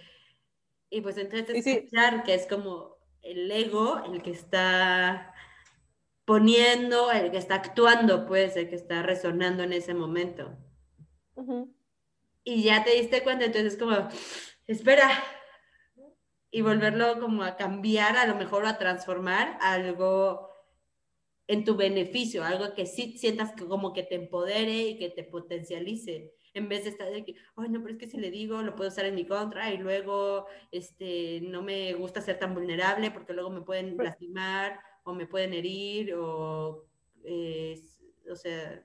Y 0.90 1.00
pues 1.00 1.16
entonces 1.16 1.64
sí. 1.64 1.70
escuchar 1.70 2.24
que 2.24 2.34
es 2.34 2.46
como 2.46 2.96
el 3.22 3.50
ego 3.50 4.02
el 4.12 4.22
que 4.22 4.32
está 4.32 5.32
poniendo, 6.24 7.10
el 7.10 7.30
que 7.30 7.38
está 7.38 7.56
actuando, 7.56 8.26
pues, 8.26 8.56
el 8.56 8.68
que 8.68 8.76
está 8.76 9.02
resonando 9.02 9.64
en 9.64 9.72
ese 9.72 9.94
momento. 9.94 10.56
Y 12.44 12.62
ya 12.62 12.84
te 12.84 12.90
diste 12.90 13.22
cuenta, 13.22 13.46
entonces 13.46 13.76
como, 13.76 13.96
espera, 14.66 15.10
y 16.50 16.60
volverlo 16.60 17.18
como 17.18 17.42
a 17.42 17.56
cambiar, 17.56 18.16
a 18.16 18.26
lo 18.26 18.36
mejor 18.36 18.66
a 18.66 18.78
transformar 18.78 19.58
algo 19.60 20.50
en 21.48 21.64
tu 21.64 21.74
beneficio, 21.74 22.44
algo 22.44 22.74
que 22.74 22.86
sí 22.86 23.18
sientas 23.18 23.52
como 23.68 23.92
que 23.92 24.04
te 24.04 24.14
empodere 24.14 24.82
y 24.82 24.98
que 24.98 25.10
te 25.10 25.24
potencialice, 25.24 26.32
en 26.54 26.68
vez 26.68 26.84
de 26.84 26.90
estar 26.90 27.10
de 27.10 27.24
que, 27.24 27.34
ay, 27.56 27.68
no, 27.68 27.80
pero 27.80 27.92
es 27.94 27.98
que 27.98 28.06
si 28.06 28.16
le 28.18 28.30
digo, 28.30 28.62
lo 28.62 28.74
puedo 28.74 28.88
usar 28.90 29.04
en 29.04 29.14
mi 29.14 29.26
contra 29.26 29.72
y 29.72 29.78
luego, 29.78 30.46
este, 30.72 31.40
no 31.42 31.62
me 31.62 31.94
gusta 31.94 32.20
ser 32.20 32.38
tan 32.38 32.54
vulnerable 32.54 33.10
porque 33.10 33.32
luego 33.32 33.50
me 33.50 33.62
pueden 33.62 33.96
Pero- 33.96 34.04
lastimar 34.04 34.80
o 35.04 35.14
me 35.14 35.26
pueden 35.26 35.54
herir 35.54 36.14
o, 36.14 36.84
eh, 37.24 37.80
o 38.30 38.36
sea, 38.36 38.84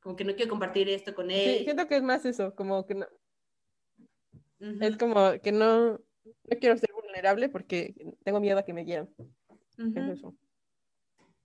como 0.00 0.16
que 0.16 0.24
no 0.24 0.34
quiero 0.34 0.50
compartir 0.50 0.88
esto 0.88 1.14
con 1.14 1.30
él. 1.30 1.58
Sí, 1.58 1.64
siento 1.64 1.86
que 1.86 1.96
es 1.96 2.02
más 2.02 2.24
eso, 2.24 2.54
como 2.54 2.86
que 2.86 2.94
no, 2.94 3.06
es 4.80 4.96
como 4.96 5.32
que 5.42 5.52
no, 5.52 5.92
no 5.92 6.58
quiero 6.60 6.76
ser 6.76 6.90
vulnerable 6.92 7.48
porque 7.48 7.94
tengo 8.24 8.40
miedo 8.40 8.58
a 8.58 8.62
que 8.64 8.72
me 8.72 8.84
quieran. 8.84 9.08
Ujú. 9.78 9.92
Es 9.98 10.18
eso. 10.18 10.34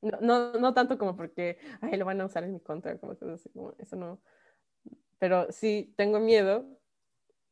No, 0.02 0.20
no, 0.22 0.54
no 0.54 0.74
tanto 0.74 0.98
como 0.98 1.16
porque 1.16 1.58
ay, 1.82 1.98
lo 1.98 2.06
van 2.06 2.22
a 2.22 2.26
usar 2.26 2.44
en 2.44 2.54
mi 2.54 2.60
contra, 2.60 2.98
como 3.00 3.14
cosas 3.18 3.40
así, 3.42 3.50
como 3.50 3.74
eso 3.80 3.96
no. 3.96 4.22
Pero 5.26 5.52
sí 5.52 5.92
tengo 5.98 6.20
miedo 6.20 6.68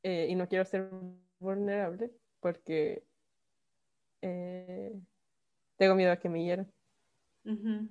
eh, 0.03 0.27
y 0.29 0.35
no 0.35 0.47
quiero 0.47 0.63
ser 0.63 0.91
vulnerable 1.39 2.11
porque 2.39 3.03
eh, 4.21 4.93
tengo 5.77 5.95
miedo 5.95 6.11
a 6.11 6.17
que 6.17 6.29
me 6.29 6.43
hieran. 6.43 6.71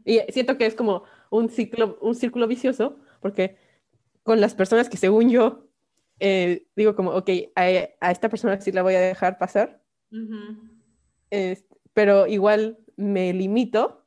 Y 0.05 0.21
siento 0.33 0.57
que 0.57 0.67
es 0.67 0.77
como 0.77 1.03
un 1.33 1.49
ciclo, 1.49 1.99
un 2.01 2.15
círculo 2.15 2.47
vicioso, 2.47 3.01
porque 3.21 3.57
con 4.23 4.41
las 4.41 4.55
personas 4.55 4.89
que 4.89 4.97
según 4.97 5.31
yo 5.31 5.67
eh, 6.21 6.69
digo 6.77 6.95
como, 6.95 7.11
ok, 7.11 7.29
a, 7.57 7.63
a 8.01 8.11
esta 8.13 8.29
persona 8.29 8.61
sí 8.61 8.71
la 8.71 8.85
voy 8.85 8.95
a 8.95 9.01
dejar 9.01 9.37
pasar, 9.37 9.83
es- 11.31 11.67
pero 11.93 12.29
igual 12.29 12.79
me 12.97 13.33
limito. 13.33 14.07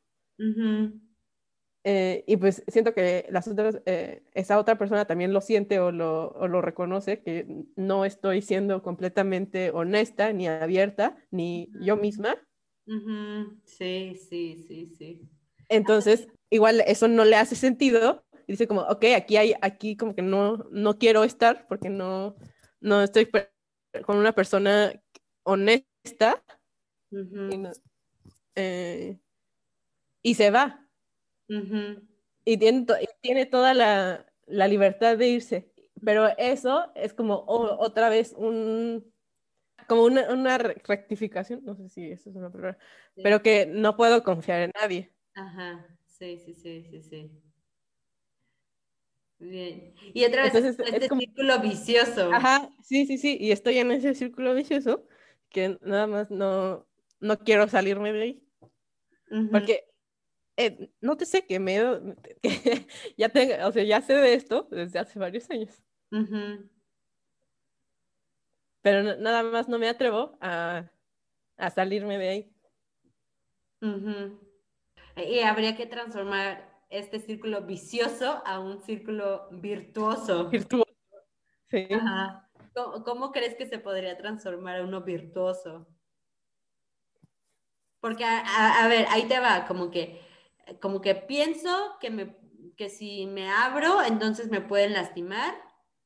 Eh, 1.88 2.24
y 2.26 2.38
pues 2.38 2.64
siento 2.68 2.96
que 2.96 3.28
las 3.30 3.48
otras, 3.48 3.80
eh, 3.86 4.24
esa 4.34 4.58
otra 4.58 4.76
persona 4.76 5.06
también 5.06 5.34
lo 5.34 5.40
siente 5.40 5.80
o 5.80 5.92
lo, 5.92 6.30
o 6.32 6.48
lo 6.48 6.62
reconoce, 6.62 7.22
que 7.22 7.46
no 7.76 8.06
estoy 8.06 8.42
siendo 8.42 8.82
completamente 8.82 9.70
honesta, 9.70 10.34
ni 10.34 10.48
abierta, 10.48 11.16
ni 11.30 11.70
yo 11.82 11.96
misma. 11.96 12.36
Sí, 13.66 14.16
sí, 14.16 14.66
sí, 14.68 14.88
sí. 14.98 15.30
Entonces, 15.70 16.28
igual 16.50 16.82
eso 16.88 17.08
no 17.08 17.24
le 17.24 17.36
hace 17.36 17.56
sentido. 17.56 18.26
Y 18.48 18.54
dice 18.54 18.68
como, 18.68 18.82
ok, 18.82 19.06
aquí 19.16 19.38
hay, 19.38 19.54
aquí 19.62 19.96
como 19.96 20.16
que 20.16 20.24
no, 20.24 20.68
no 20.72 20.98
quiero 20.98 21.24
estar 21.24 21.68
porque 21.68 21.90
no, 21.90 22.36
no 22.80 23.04
estoy 23.04 23.30
con 24.06 24.18
una 24.18 24.34
persona 24.34 24.92
honesta 25.44 26.44
y, 27.12 27.18
Ujú. 27.18 27.58
no- 27.58 27.72
eh, 28.56 29.20
y 30.24 30.34
se 30.34 30.50
va. 30.50 30.85
Y 31.48 32.58
tiene, 32.58 32.86
y 33.02 33.06
tiene 33.22 33.46
toda 33.46 33.74
la, 33.74 34.26
la 34.46 34.68
libertad 34.68 35.18
de 35.18 35.28
irse. 35.30 35.72
Pero 36.04 36.28
eso 36.38 36.92
es 36.96 37.14
como 37.14 37.44
otra 37.48 38.10
vez 38.10 38.34
un, 38.38 39.12
como 39.88 40.04
una, 40.04 40.32
una 40.32 40.58
re- 40.58 40.82
rectificación, 40.86 41.62
no 41.64 41.76
sé 41.76 41.90
si 41.90 42.12
eso 42.12 42.30
es 42.30 42.36
una 42.36 42.52
palabra, 42.52 42.78
Sí. 43.16 43.22
pero 43.24 43.42
que 43.42 43.66
no 43.66 43.96
puedo 43.96 44.24
confiar 44.24 44.62
en 44.62 44.72
nadie. 44.80 45.12
Ajá, 45.36 45.88
sí, 46.06 46.38
sí, 46.38 46.54
sí, 46.54 46.84
sí, 46.84 47.02
sí. 47.02 47.32
Bien. 49.40 49.94
Y 50.14 50.24
otra 50.26 50.44
vez 50.44 50.56
Entonces, 50.56 50.80
es 50.88 50.94
este 50.94 51.10
como- 51.10 51.22
círculo 51.22 51.60
vicioso. 51.60 52.30
Ajá, 52.34 52.70
sí, 52.84 53.06
sí, 53.06 53.18
sí, 53.18 53.38
y 53.40 53.52
estoy 53.52 53.78
en 53.80 53.92
ese 53.92 54.14
círculo 54.14 54.54
vicioso 54.54 55.08
que 55.50 55.78
nada 55.82 56.08
más 56.08 56.30
no, 56.32 56.86
no 57.20 57.40
quiero 57.40 57.68
salirme 57.68 58.12
de 58.14 58.22
ahí, 58.22 58.44
porque 59.52 59.86
eh, 60.58 60.90
no 61.02 61.18
te 61.18 61.26
sé 61.26 61.46
que 61.46 61.60
me 61.60 61.78
que 62.42 62.88
ya 63.18 63.30
tengo, 63.30 63.54
o 63.68 63.72
sea, 63.72 63.84
ya 63.84 64.02
sé 64.02 64.14
de 64.14 64.34
esto 64.34 64.68
desde 64.72 65.00
hace 65.00 65.20
varios 65.20 65.50
años, 65.50 65.84
pero 68.82 69.04
na- 69.04 69.18
nada 69.18 69.44
más 69.44 69.68
no 69.68 69.78
me 69.80 69.90
atrevo 69.90 70.38
a, 70.42 70.90
a 71.58 71.70
salirme 71.70 72.18
de 72.18 72.30
ahí. 72.30 72.52
Y 75.18 75.40
habría 75.40 75.76
que 75.76 75.86
transformar 75.86 76.74
este 76.90 77.20
círculo 77.20 77.62
vicioso 77.64 78.42
a 78.46 78.60
un 78.60 78.82
círculo 78.82 79.48
virtuoso. 79.52 80.50
Virtuoso. 80.50 80.86
Sí. 81.70 81.88
Ajá. 81.92 82.50
¿Cómo, 82.74 83.04
cómo 83.04 83.32
crees 83.32 83.56
que 83.56 83.66
se 83.68 83.80
podría 83.80 84.18
transformar 84.18 84.80
a 84.80 84.84
uno 84.84 85.02
virtuoso? 85.02 85.88
Porque, 88.00 88.24
a, 88.24 88.40
a- 88.40 88.84
a 88.86 88.88
ver, 88.88 89.06
ahí 89.10 89.28
te 89.28 89.40
va, 89.40 89.66
como 89.68 89.90
que, 89.90 90.20
como 90.82 91.02
que 91.02 91.16
pienso 91.16 91.96
que, 92.00 92.10
me, 92.10 92.38
que 92.76 92.90
si 92.90 93.26
me 93.26 93.50
abro, 93.50 94.04
entonces 94.04 94.50
me 94.50 94.62
pueden 94.62 94.94
lastimar. 94.94 95.56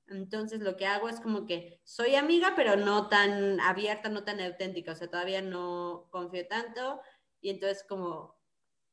Entonces 0.07 0.61
lo 0.61 0.75
que 0.75 0.87
hago 0.87 1.07
es 1.07 1.19
como 1.19 1.45
que 1.45 1.81
soy 1.83 2.15
amiga, 2.15 2.53
pero 2.55 2.75
no 2.75 3.09
tan 3.09 3.59
abierta, 3.59 4.09
no 4.09 4.23
tan 4.23 4.39
auténtica, 4.41 4.93
o 4.93 4.95
sea, 4.95 5.09
todavía 5.09 5.41
no 5.41 6.07
confío 6.11 6.47
tanto. 6.47 6.99
Y 7.41 7.51
entonces 7.51 7.85
como, 7.87 8.35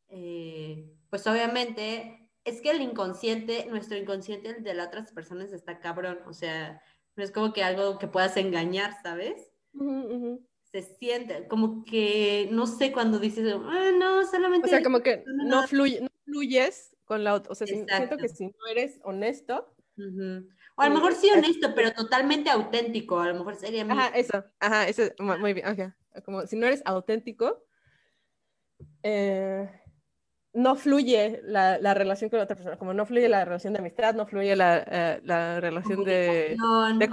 eh, 0.09 0.93
pues 1.11 1.27
obviamente, 1.27 2.31
es 2.45 2.61
que 2.61 2.71
el 2.71 2.83
inconsciente, 2.83 3.67
nuestro 3.67 3.97
inconsciente, 3.97 4.51
el 4.51 4.63
de 4.63 4.75
las 4.75 4.89
otras 4.89 5.13
personas 5.13 5.53
está 5.53 5.81
cabrón, 5.81 6.21
o 6.27 6.33
sea, 6.33 6.81
no 7.17 7.25
es 7.25 7.33
como 7.33 7.53
que 7.53 7.65
algo 7.65 7.99
que 7.99 8.09
puedas 8.09 8.37
engañar, 8.37 8.93
¿sabes? 9.03 9.53
Ujú. 9.73 10.47
Se 10.83 10.97
siente, 10.97 11.47
como 11.49 11.85
que, 11.85 12.49
no 12.53 12.67
sé, 12.67 12.93
cuando 12.93 13.19
dices, 13.19 13.55
ah, 13.65 13.91
no, 13.99 14.27
solamente... 14.27 14.67
O 14.67 14.69
sea, 14.69 14.83
como 14.83 15.01
que 15.01 15.25
no, 15.27 15.33
no, 15.37 15.45
no, 15.45 15.61
no". 15.63 15.69
fluye, 15.69 16.01
no 16.01 16.09
fluyes 16.25 16.97
con 17.05 17.25
la 17.25 17.35
otra, 17.35 17.53
o 17.53 17.55
sea, 17.55 17.67
si- 17.67 17.75
siento 17.75 17.93
Exacto. 17.95 18.17
que 18.19 18.29
si 18.29 18.47
no 18.47 18.67
eres 18.71 19.01
honesto. 19.05 19.75
O 20.77 20.83
a 20.83 20.89
lo 20.89 20.95
Sí, 20.95 21.01
mejor 21.01 21.15
sí 21.15 21.29
es- 21.29 21.37
honesto, 21.37 21.75
pero 21.75 21.93
totalmente 21.93 22.51
auténtico, 22.51 23.19
a 23.21 23.29
lo 23.29 23.35
mejor 23.35 23.55
sería. 23.57 23.83
Ajá, 23.83 24.09
eso, 24.09 24.45
ajá, 24.61 24.89
eso, 24.89 25.03
mu- 25.19 25.39
muy 25.39 25.55
bien, 25.55 25.67
ajá. 25.67 25.97
Como 26.25 26.47
si 26.47 26.57
no 26.57 26.67
eres 26.67 26.83
auténtico, 26.85 27.65
eh, 29.03 29.71
no 30.53 30.75
fluye 30.77 31.41
la, 31.45 31.79
la 31.79 31.95
relación 31.95 32.29
con 32.31 32.39
la 32.39 32.45
otra 32.45 32.57
persona, 32.57 32.77
como 32.79 32.93
no 32.95 33.07
fluye 33.07 33.29
la 33.29 33.45
relación 33.45 33.73
de 33.73 33.79
amistad, 33.79 34.15
no 34.15 34.27
fluye 34.27 34.57
la, 34.57 34.85
eh, 34.87 35.21
la 35.25 35.61
relación 35.61 36.05
de, 36.05 36.57
de 36.99 37.09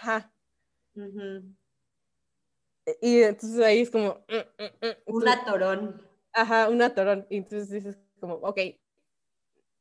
ajá. 0.00 0.32
Y 3.00 3.22
entonces 3.22 3.60
ahí 3.60 3.80
es 3.80 3.90
como, 3.90 4.24
mm, 4.28 4.62
mm, 4.62 4.86
mm, 4.86 4.96
Un 5.18 5.28
atorón. 5.34 5.84
ajá, 6.32 6.68
un 6.68 6.82
atorón. 6.82 7.26
Y 7.30 7.38
entonces 7.38 7.70
dices 7.70 7.98
como, 8.20 8.34
ok, 8.34 8.58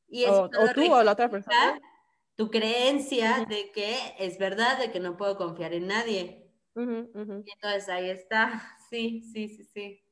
Y 0.08 0.26
o, 0.26 0.50
tú 0.76 0.84
o 0.94 1.04
la 1.04 1.12
otra 1.14 1.30
persona. 1.30 1.80
Tu 2.36 2.50
creencia 2.50 3.46
de 3.48 3.72
que 3.72 3.96
es 4.20 4.38
verdad, 4.38 4.78
de 4.80 4.92
que 4.92 5.00
no 5.00 5.16
puedo 5.18 5.38
confiar 5.38 5.74
en 5.74 5.88
nadie. 5.88 6.52
Ujú, 6.76 6.98
ujú, 7.16 7.38
Y 7.46 7.52
entonces 7.54 7.90
ahí 7.90 8.10
está. 8.10 8.78
Sí, 8.90 9.22
sí, 9.22 9.48
sí, 9.50 9.64
sí. 9.66 10.04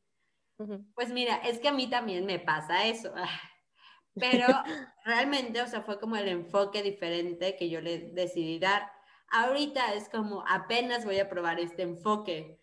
Pues 0.96 1.12
mira, 1.12 1.38
es 1.38 1.60
que 1.60 1.70
a 1.70 1.74
mí 1.74 1.90
también 1.90 2.26
me 2.26 2.40
pasa 2.40 2.86
eso. 2.86 3.14
Pero 4.20 4.48
realmente, 5.06 5.62
o 5.62 5.68
sea, 5.68 5.84
fue 5.84 6.00
como 6.00 6.16
el 6.18 6.28
enfoque 6.28 6.84
diferente 6.84 7.56
que 7.58 7.70
yo 7.70 7.82
le 7.82 8.00
decidí 8.14 8.60
dar. 8.60 8.92
Ahorita 9.32 9.94
es 9.96 10.10
como 10.10 10.46
apenas 10.48 11.06
voy 11.06 11.20
a 11.20 11.30
probar 11.30 11.60
este 11.60 11.84
enfoque, 11.84 12.60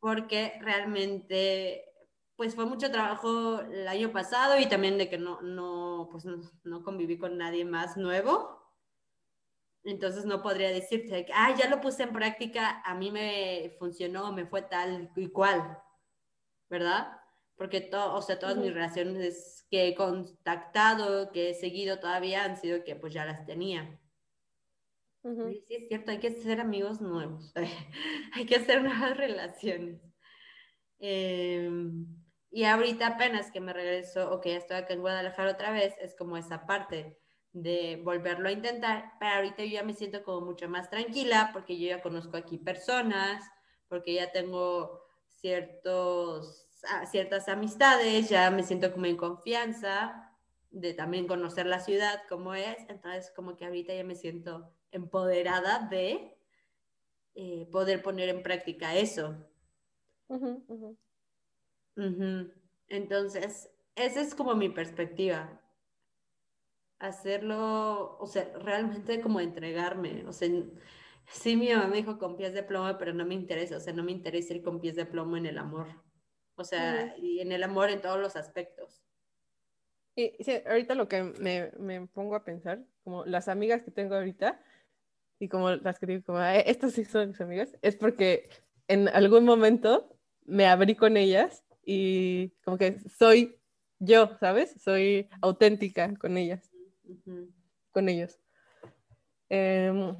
Porque 0.00 0.58
realmente, 0.60 1.84
pues 2.36 2.54
fue 2.54 2.66
mucho 2.66 2.90
trabajo 2.90 3.60
el 3.60 3.88
año 3.88 4.12
pasado 4.12 4.58
y 4.58 4.68
también 4.68 4.98
de 4.98 5.08
que 5.08 5.18
no, 5.18 5.40
no, 5.42 6.08
pues 6.10 6.24
no, 6.24 6.40
no 6.64 6.82
conviví 6.84 7.18
con 7.18 7.36
nadie 7.36 7.64
más 7.64 7.96
nuevo. 7.96 8.58
Entonces 9.84 10.24
no 10.26 10.42
podría 10.42 10.70
decirte 10.70 11.24
que, 11.24 11.32
ah, 11.34 11.54
ya 11.56 11.68
lo 11.68 11.80
puse 11.80 12.02
en 12.02 12.12
práctica, 12.12 12.82
a 12.84 12.94
mí 12.94 13.10
me 13.10 13.74
funcionó, 13.78 14.32
me 14.32 14.46
fue 14.46 14.62
tal 14.62 15.10
y 15.16 15.28
cual, 15.28 15.78
¿verdad? 16.70 17.20
Porque 17.56 17.80
to, 17.82 18.14
o 18.14 18.22
sea, 18.22 18.38
todas 18.38 18.56
Ujú. 18.56 18.64
mis 18.64 18.74
relaciones 18.74 19.66
que 19.70 19.88
he 19.88 19.94
contactado, 19.94 21.32
que 21.32 21.50
he 21.50 21.54
seguido 21.54 22.00
todavía 22.00 22.44
han 22.44 22.56
sido 22.56 22.84
que 22.84 22.96
pues 22.96 23.14
ya 23.14 23.24
las 23.26 23.46
tenía. 23.46 24.00
Ujú. 25.22 25.42
Sí, 25.48 25.64
sí, 25.66 25.74
es 25.76 25.88
cierto, 25.88 26.10
hay 26.10 26.18
que 26.18 26.30
ser 26.30 26.60
amigos 26.60 27.00
nuevos, 27.00 27.52
hay 28.34 28.46
que 28.46 28.56
hacer 28.56 28.82
nuevas 28.82 29.16
relaciones. 29.16 30.00
Eh, 31.00 31.70
y 32.50 32.64
ahorita 32.64 33.06
apenas 33.08 33.50
que 33.50 33.60
me 33.60 33.72
regreso, 33.72 34.30
o 34.32 34.40
que 34.40 34.50
ya 34.52 34.58
estoy 34.58 34.78
acá 34.78 34.94
en 34.94 35.00
Guadalajara 35.00 35.52
otra 35.52 35.70
vez, 35.70 35.94
es 36.00 36.14
como 36.16 36.36
esa 36.36 36.66
parte 36.66 37.18
de 37.52 38.00
volverlo 38.04 38.48
a 38.48 38.52
intentar, 38.52 39.12
pero 39.20 39.36
ahorita 39.36 39.64
yo 39.64 39.72
ya 39.72 39.82
me 39.84 39.94
siento 39.94 40.22
como 40.22 40.46
mucho 40.46 40.68
más 40.68 40.90
tranquila 40.90 41.50
porque 41.52 41.78
yo 41.78 41.88
ya 41.88 42.02
conozco 42.02 42.36
aquí 42.36 42.58
personas, 42.58 43.44
porque 43.88 44.14
ya 44.14 44.32
tengo 44.32 45.02
ciertos, 45.28 46.68
ah, 46.90 47.06
ciertas 47.06 47.48
amistades, 47.48 48.28
ya 48.28 48.50
me 48.50 48.62
siento 48.62 48.92
como 48.92 49.06
en 49.06 49.16
confianza 49.16 50.32
de 50.70 50.94
también 50.94 51.26
conocer 51.26 51.66
la 51.66 51.80
ciudad 51.80 52.22
como 52.28 52.54
es, 52.54 52.78
entonces 52.88 53.32
como 53.34 53.56
que 53.56 53.64
ahorita 53.66 53.94
ya 53.94 54.04
me 54.04 54.14
siento 54.14 54.72
empoderada 54.90 55.88
de 55.88 56.38
eh, 57.34 57.68
poder 57.70 58.02
poner 58.02 58.28
en 58.28 58.42
práctica 58.42 58.96
eso. 58.96 59.36
Entonces, 62.88 63.70
esa 63.94 64.20
es 64.20 64.34
como 64.34 64.54
mi 64.54 64.68
perspectiva. 64.68 65.60
Hacerlo, 66.98 68.18
o 68.18 68.26
sea, 68.26 68.50
realmente 68.58 69.20
como 69.20 69.40
entregarme. 69.40 70.24
O 70.26 70.32
sea, 70.32 70.48
sí, 71.26 71.56
mi 71.56 71.68
mamá 71.72 71.86
me 71.86 71.98
dijo 71.98 72.18
con 72.18 72.36
pies 72.36 72.54
de 72.54 72.62
plomo, 72.62 72.96
pero 72.98 73.12
no 73.12 73.24
me 73.24 73.34
interesa. 73.34 73.76
O 73.76 73.80
sea, 73.80 73.92
no 73.92 74.02
me 74.02 74.12
interesa 74.12 74.54
ir 74.54 74.62
con 74.62 74.80
pies 74.80 74.96
de 74.96 75.06
plomo 75.06 75.36
en 75.36 75.46
el 75.46 75.58
amor. 75.58 75.86
O 76.56 76.64
sea, 76.64 77.16
y 77.18 77.40
en 77.40 77.52
el 77.52 77.62
amor 77.62 77.88
en 77.90 78.00
todos 78.00 78.18
los 78.18 78.34
aspectos. 78.34 79.04
Y 80.16 80.34
sí, 80.40 80.60
ahorita 80.66 80.96
lo 80.96 81.06
que 81.06 81.22
me, 81.22 81.70
me 81.78 82.08
pongo 82.08 82.34
a 82.34 82.42
pensar, 82.42 82.84
como 83.04 83.24
las 83.24 83.46
amigas 83.46 83.84
que 83.84 83.92
tengo 83.92 84.16
ahorita, 84.16 84.60
y 85.38 85.48
como 85.48 85.70
las 85.70 85.98
que 85.98 86.06
digo, 86.06 86.22
como, 86.24 86.40
"Eh, 86.42 86.64
estas 86.66 86.92
sí 86.92 87.04
son 87.04 87.28
mis 87.28 87.40
amigas, 87.40 87.76
es 87.82 87.96
porque 87.96 88.48
en 88.88 89.08
algún 89.08 89.44
momento 89.44 90.16
me 90.44 90.66
abrí 90.66 90.94
con 90.94 91.16
ellas 91.16 91.64
y 91.84 92.50
como 92.64 92.78
que 92.78 92.98
soy 93.18 93.58
yo, 93.98 94.36
¿sabes? 94.38 94.74
Soy 94.82 95.28
auténtica 95.40 96.14
con 96.16 96.36
ellas, 96.36 96.70
con 97.92 98.08
ellos. 98.08 98.38
Em, 99.48 100.14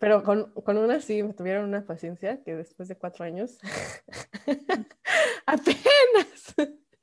pero 0.00 0.22
con, 0.22 0.52
con, 0.52 0.76
una 0.76 1.00
sí 1.00 1.22
me 1.22 1.34
tuvieron 1.34 1.64
una 1.66 1.86
paciencia 1.86 2.42
que 2.42 2.54
después 2.54 2.88
de 2.88 2.96
cuatro 2.96 3.24
años, 3.24 3.58
apenas, 5.46 6.54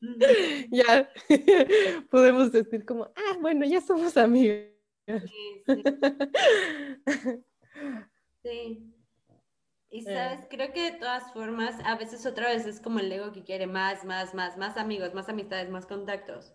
ya 0.72 1.10
podemos 2.12 2.52
decir 2.52 2.86
como, 2.86 3.06
ah, 3.06 3.38
bueno, 3.40 3.66
ya 3.66 3.82
somos 3.82 4.18
amigos. 4.18 4.81
Sí, 5.08 5.64
sí. 5.66 5.84
sí. 8.44 8.94
Y 9.90 10.02
sabes, 10.06 10.48
creo 10.50 10.72
que 10.74 10.92
de 10.92 10.98
todas 10.98 11.32
formas, 11.34 11.76
a 11.86 11.96
veces 11.96 12.26
otra 12.26 12.50
vez 12.50 12.66
es 12.66 12.80
como 12.80 13.00
el 13.00 13.12
ego 13.12 13.32
que 13.32 13.44
quiere 13.44 13.68
más, 13.68 14.06
más, 14.06 14.34
más, 14.34 14.58
más 14.58 14.78
amigos, 14.78 15.14
más 15.14 15.30
amistades, 15.30 15.70
más 15.70 15.86
contactos. 15.86 16.54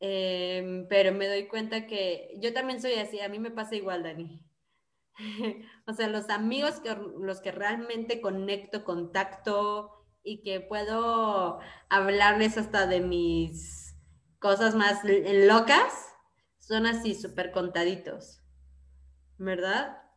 Em, 0.00 0.86
pero 0.88 1.12
me 1.12 1.26
doy 1.26 1.48
cuenta 1.48 1.86
que 1.86 2.36
yo 2.40 2.52
también 2.52 2.80
soy 2.80 2.94
así, 2.94 3.20
a 3.20 3.28
mí 3.28 3.38
me 3.38 3.50
pasa 3.50 3.74
igual, 3.74 4.02
Dani. 4.04 4.40
o 5.86 5.92
sea, 5.92 6.08
los 6.08 6.30
amigos 6.30 6.80
que 6.80 6.94
los 7.20 7.40
que 7.40 7.50
realmente 7.50 8.20
conecto, 8.20 8.84
contacto 8.84 10.06
y 10.22 10.42
que 10.42 10.60
puedo 10.60 11.58
hablarles 11.88 12.58
hasta 12.58 12.86
de 12.86 13.00
mis 13.00 13.96
cosas 14.38 14.74
más 14.74 15.00
locas, 15.04 16.07
son 16.68 16.86
así 16.86 17.14
súper 17.14 17.50
contaditos, 17.50 18.42
¿verdad? 19.38 20.08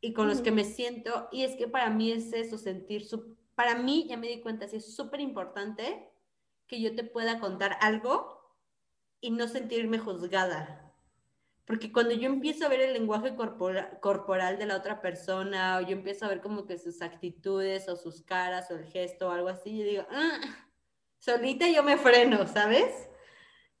y 0.00 0.12
con 0.12 0.28
los 0.28 0.40
que 0.40 0.50
me 0.50 0.64
siento. 0.64 1.28
Y 1.30 1.44
es 1.44 1.56
que 1.56 1.68
para 1.68 1.90
mí 1.90 2.10
es 2.10 2.32
eso, 2.32 2.58
sentir, 2.58 3.04
su, 3.06 3.36
para 3.54 3.76
mí 3.76 4.06
ya 4.08 4.16
me 4.16 4.28
di 4.28 4.40
cuenta, 4.40 4.66
sí, 4.68 4.76
es 4.76 4.94
súper 4.94 5.20
importante 5.20 6.10
que 6.66 6.80
yo 6.80 6.94
te 6.94 7.04
pueda 7.04 7.40
contar 7.40 7.76
algo 7.80 8.56
y 9.20 9.30
no 9.30 9.48
sentirme 9.48 9.98
juzgada. 9.98 10.86
Porque 11.66 11.92
cuando 11.92 12.14
yo 12.14 12.28
empiezo 12.28 12.66
a 12.66 12.68
ver 12.68 12.80
el 12.80 12.94
lenguaje 12.94 13.36
corporal 13.36 14.58
de 14.58 14.66
la 14.66 14.76
otra 14.76 15.00
persona, 15.00 15.78
o 15.78 15.80
yo 15.82 15.90
empiezo 15.90 16.24
a 16.24 16.28
ver 16.28 16.40
como 16.40 16.66
que 16.66 16.78
sus 16.78 17.00
actitudes, 17.00 17.88
o 17.88 17.96
sus 17.96 18.22
caras, 18.22 18.70
o 18.70 18.74
el 18.74 18.86
gesto, 18.86 19.28
o 19.28 19.30
algo 19.30 19.48
así, 19.48 19.78
yo 19.78 19.84
digo, 19.84 20.06
ah", 20.10 20.40
solita 21.18 21.68
yo 21.68 21.84
me 21.84 21.96
freno, 21.96 22.46
¿sabes? 22.48 23.08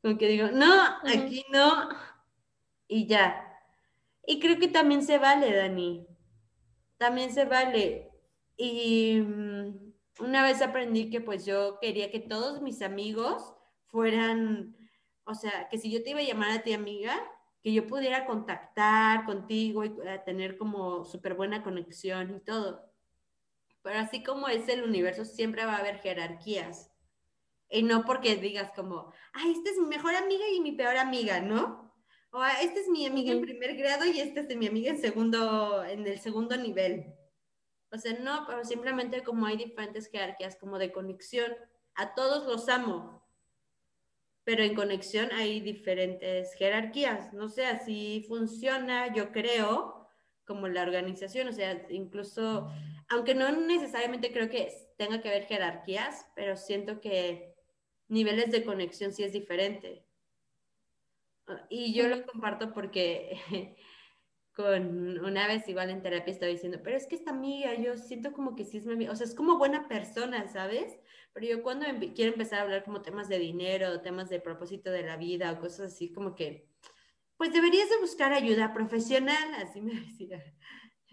Como 0.02 0.18
que 0.18 0.28
digo, 0.28 0.48
no, 0.52 0.82
aquí 1.04 1.44
no, 1.50 1.88
y 2.90 3.06
ya. 3.06 3.46
Y 4.26 4.40
creo 4.40 4.58
que 4.58 4.68
también 4.68 5.02
se 5.02 5.18
vale, 5.18 5.54
Dani 5.54 6.06
también 7.00 7.32
se 7.32 7.46
vale. 7.46 8.12
Y 8.58 9.20
mm, 9.22 9.94
una 10.20 10.42
vez 10.42 10.60
aprendí 10.60 11.08
que 11.08 11.22
pues 11.22 11.46
yo 11.46 11.78
quería 11.80 12.10
que 12.10 12.20
todos 12.20 12.60
mis 12.60 12.82
amigos 12.82 13.54
fueran, 13.86 14.76
o 15.24 15.34
sea, 15.34 15.68
que 15.70 15.78
si 15.78 15.90
yo 15.90 16.02
te 16.02 16.10
iba 16.10 16.20
a 16.20 16.24
llamar 16.24 16.50
a 16.50 16.62
ti 16.62 16.74
amiga, 16.74 17.18
que 17.62 17.72
yo 17.72 17.86
pudiera 17.86 18.26
contactar 18.26 19.24
contigo 19.24 19.84
y 19.84 19.94
eh, 20.04 20.20
tener 20.26 20.58
como 20.58 21.06
súper 21.06 21.34
buena 21.34 21.62
conexión 21.62 22.36
y 22.36 22.40
todo. 22.40 22.92
Pero 23.82 23.98
así 23.98 24.22
como 24.22 24.48
es 24.48 24.68
el 24.68 24.82
universo, 24.82 25.24
siempre 25.24 25.64
va 25.64 25.76
a 25.76 25.78
haber 25.78 26.00
jerarquías. 26.00 26.92
Y 27.70 27.82
no 27.82 28.04
porque 28.04 28.36
digas 28.36 28.72
como, 28.76 29.10
ay, 29.32 29.52
esta 29.52 29.70
es 29.70 29.78
mi 29.78 29.86
mejor 29.86 30.14
amiga 30.16 30.44
y 30.54 30.60
mi 30.60 30.72
peor 30.72 30.98
amiga, 30.98 31.40
¿no? 31.40 31.89
O 32.32 32.38
ah, 32.38 32.52
esta 32.62 32.80
es 32.80 32.88
mi 32.88 33.06
amiga 33.06 33.32
en 33.32 33.42
primer 33.42 33.76
grado 33.76 34.04
y 34.04 34.20
esta 34.20 34.40
es 34.40 34.56
mi 34.56 34.66
amiga 34.66 34.90
en 34.90 35.00
segundo, 35.00 35.84
en 35.84 36.06
el 36.06 36.18
segundo 36.20 36.56
nivel. 36.56 37.14
O 37.92 37.98
sea, 37.98 38.12
no, 38.20 38.44
pero 38.46 38.64
simplemente 38.64 39.22
como 39.22 39.46
hay 39.46 39.56
diferentes 39.56 40.08
jerarquías 40.08 40.56
como 40.56 40.78
de 40.78 40.92
conexión, 40.92 41.52
a 41.94 42.14
todos 42.14 42.46
los 42.46 42.68
amo, 42.68 43.20
pero 44.44 44.62
en 44.62 44.74
conexión 44.74 45.30
hay 45.32 45.60
diferentes 45.60 46.54
jerarquías. 46.54 47.32
No 47.32 47.48
sé, 47.48 47.66
así 47.66 48.24
funciona, 48.28 49.12
yo 49.12 49.32
creo, 49.32 50.08
como 50.44 50.68
la 50.68 50.82
organización, 50.82 51.48
o 51.48 51.52
sea, 51.52 51.86
incluso, 51.90 52.70
aunque 53.08 53.34
no 53.34 53.50
necesariamente 53.52 54.32
creo 54.32 54.48
que 54.48 54.72
tenga 54.96 55.20
que 55.20 55.28
haber 55.28 55.46
jerarquías, 55.46 56.26
pero 56.34 56.56
siento 56.56 57.00
que 57.00 57.54
niveles 58.08 58.50
de 58.50 58.64
conexión 58.64 59.12
sí 59.12 59.24
es 59.24 59.32
diferente. 59.32 60.04
Y 61.68 61.94
yo 61.94 62.08
lo 62.08 62.24
comparto 62.26 62.72
porque 62.72 63.38
con 64.54 65.24
una 65.24 65.46
vez 65.46 65.68
igual 65.68 65.90
en 65.90 66.02
terapia 66.02 66.32
estaba 66.32 66.50
diciendo, 66.50 66.80
pero 66.82 66.96
es 66.96 67.06
que 67.06 67.16
esta 67.16 67.30
amiga, 67.30 67.74
yo 67.74 67.96
siento 67.96 68.32
como 68.32 68.56
que 68.56 68.64
sí 68.64 68.78
es 68.78 68.86
mi 68.86 68.94
amiga, 68.94 69.12
o 69.12 69.16
sea, 69.16 69.26
es 69.26 69.34
como 69.34 69.58
buena 69.58 69.88
persona, 69.88 70.48
¿sabes? 70.48 70.98
Pero 71.32 71.46
yo 71.46 71.62
cuando 71.62 71.86
quiero 72.14 72.32
empezar 72.32 72.58
a 72.58 72.62
hablar 72.62 72.84
como 72.84 73.02
temas 73.02 73.28
de 73.28 73.38
dinero, 73.38 74.00
temas 74.02 74.28
de 74.28 74.40
propósito 74.40 74.90
de 74.90 75.02
la 75.02 75.16
vida 75.16 75.52
o 75.52 75.60
cosas 75.60 75.92
así, 75.92 76.12
como 76.12 76.34
que, 76.34 76.68
pues 77.36 77.52
deberías 77.52 77.88
de 77.88 77.98
buscar 77.98 78.32
ayuda 78.32 78.74
profesional, 78.74 79.54
así 79.54 79.80
me 79.80 79.94
decía. 80.00 80.42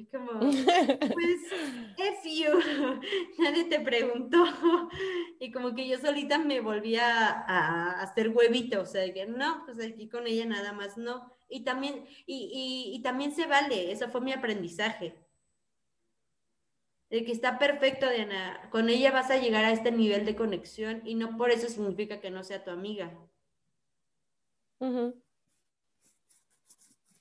Como, 0.06 0.40
pues, 0.40 1.42
F 1.98 2.36
you, 2.36 2.52
nadie 3.40 3.66
te 3.66 3.80
preguntó. 3.80 4.44
Y 5.40 5.52
como 5.52 5.76
que 5.76 5.88
yo 5.88 6.00
solita 6.00 6.40
me 6.40 6.62
volvía 6.62 7.30
a, 7.30 8.02
hacer 8.02 8.30
huevito, 8.30 8.82
o 8.82 8.86
sea, 8.86 9.14
que 9.14 9.28
no, 9.28 9.64
pues 9.66 9.80
aquí 9.80 10.10
con 10.10 10.26
ella 10.26 10.46
nada 10.46 10.74
más 10.74 10.98
no. 10.98 11.32
Y 11.48 11.64
también, 11.64 12.06
y, 12.26 12.92
y, 12.94 13.02
también 13.04 13.32
se 13.34 13.46
vale, 13.46 13.92
eso 13.92 14.10
fue 14.10 14.22
mi 14.22 14.34
aprendizaje. 14.34 15.16
De 17.10 17.24
que 17.24 17.32
está 17.32 17.60
perfecto, 17.60 18.10
Diana, 18.10 18.68
con 18.72 18.90
ella 18.90 19.12
vas 19.12 19.30
a 19.30 19.38
llegar 19.38 19.64
a 19.64 19.72
este 19.72 19.92
nivel 19.92 20.26
de 20.26 20.36
conexión 20.36 21.02
y 21.06 21.14
no 21.16 21.38
por 21.38 21.52
eso 21.52 21.70
significa 21.70 22.20
que 22.20 22.32
no 22.32 22.44
sea 22.44 22.64
tu 22.64 22.72
amiga. 22.72 23.16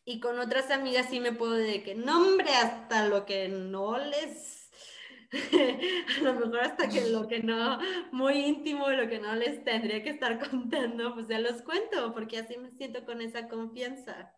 Y 0.08 0.20
con 0.20 0.38
otras 0.38 0.70
amigas 0.70 1.08
sí 1.10 1.18
me 1.18 1.32
puedo 1.32 1.54
de 1.54 1.82
que, 1.82 1.96
nombre 1.96 2.48
hasta 2.54 3.08
lo 3.08 3.26
que 3.26 3.48
no 3.48 3.98
les, 3.98 4.70
a 6.18 6.22
lo 6.22 6.34
mejor 6.34 6.60
hasta 6.60 6.88
que 6.88 7.10
lo 7.10 7.26
que 7.26 7.42
no, 7.42 7.80
muy 8.12 8.34
íntimo, 8.34 8.88
lo 8.88 9.08
que 9.08 9.18
no 9.18 9.34
les 9.34 9.64
tendría 9.64 10.04
que 10.04 10.10
estar 10.10 10.38
contando, 10.50 11.12
pues 11.12 11.26
ya 11.26 11.40
los 11.40 11.60
cuento, 11.62 12.14
porque 12.14 12.38
así 12.38 12.56
me 12.56 12.70
siento 12.70 13.04
con 13.04 13.20
esa 13.20 13.48
confianza. 13.48 14.32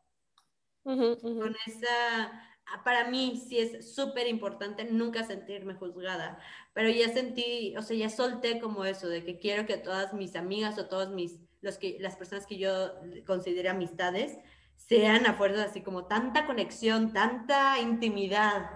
Con 0.84 1.54
esa, 1.66 2.42
para 2.82 3.10
mí 3.10 3.38
sí 3.46 3.58
es 3.58 3.94
súper 3.94 4.26
importante 4.26 4.84
nunca 4.84 5.22
sentirme 5.24 5.74
juzgada, 5.74 6.38
pero 6.72 6.88
ya 6.88 7.12
sentí, 7.12 7.76
o 7.76 7.82
sea, 7.82 7.94
ya 7.94 8.08
solté 8.08 8.58
como 8.58 8.86
eso, 8.86 9.06
de 9.06 9.22
que 9.22 9.38
quiero 9.38 9.66
que 9.66 9.76
todas 9.76 10.14
mis 10.14 10.34
amigas 10.34 10.78
o 10.78 10.86
todas 10.86 11.10
mis, 11.10 11.40
los 11.60 11.76
que, 11.76 11.98
las 12.00 12.16
personas 12.16 12.46
que 12.46 12.56
yo 12.56 12.94
considero 13.26 13.70
amistades, 13.70 14.38
sean 14.78 15.26
a 15.26 15.34
fuerza 15.34 15.64
así 15.64 15.82
como 15.82 16.06
tanta 16.06 16.46
conexión, 16.46 17.12
tanta 17.12 17.78
intimidad. 17.80 18.70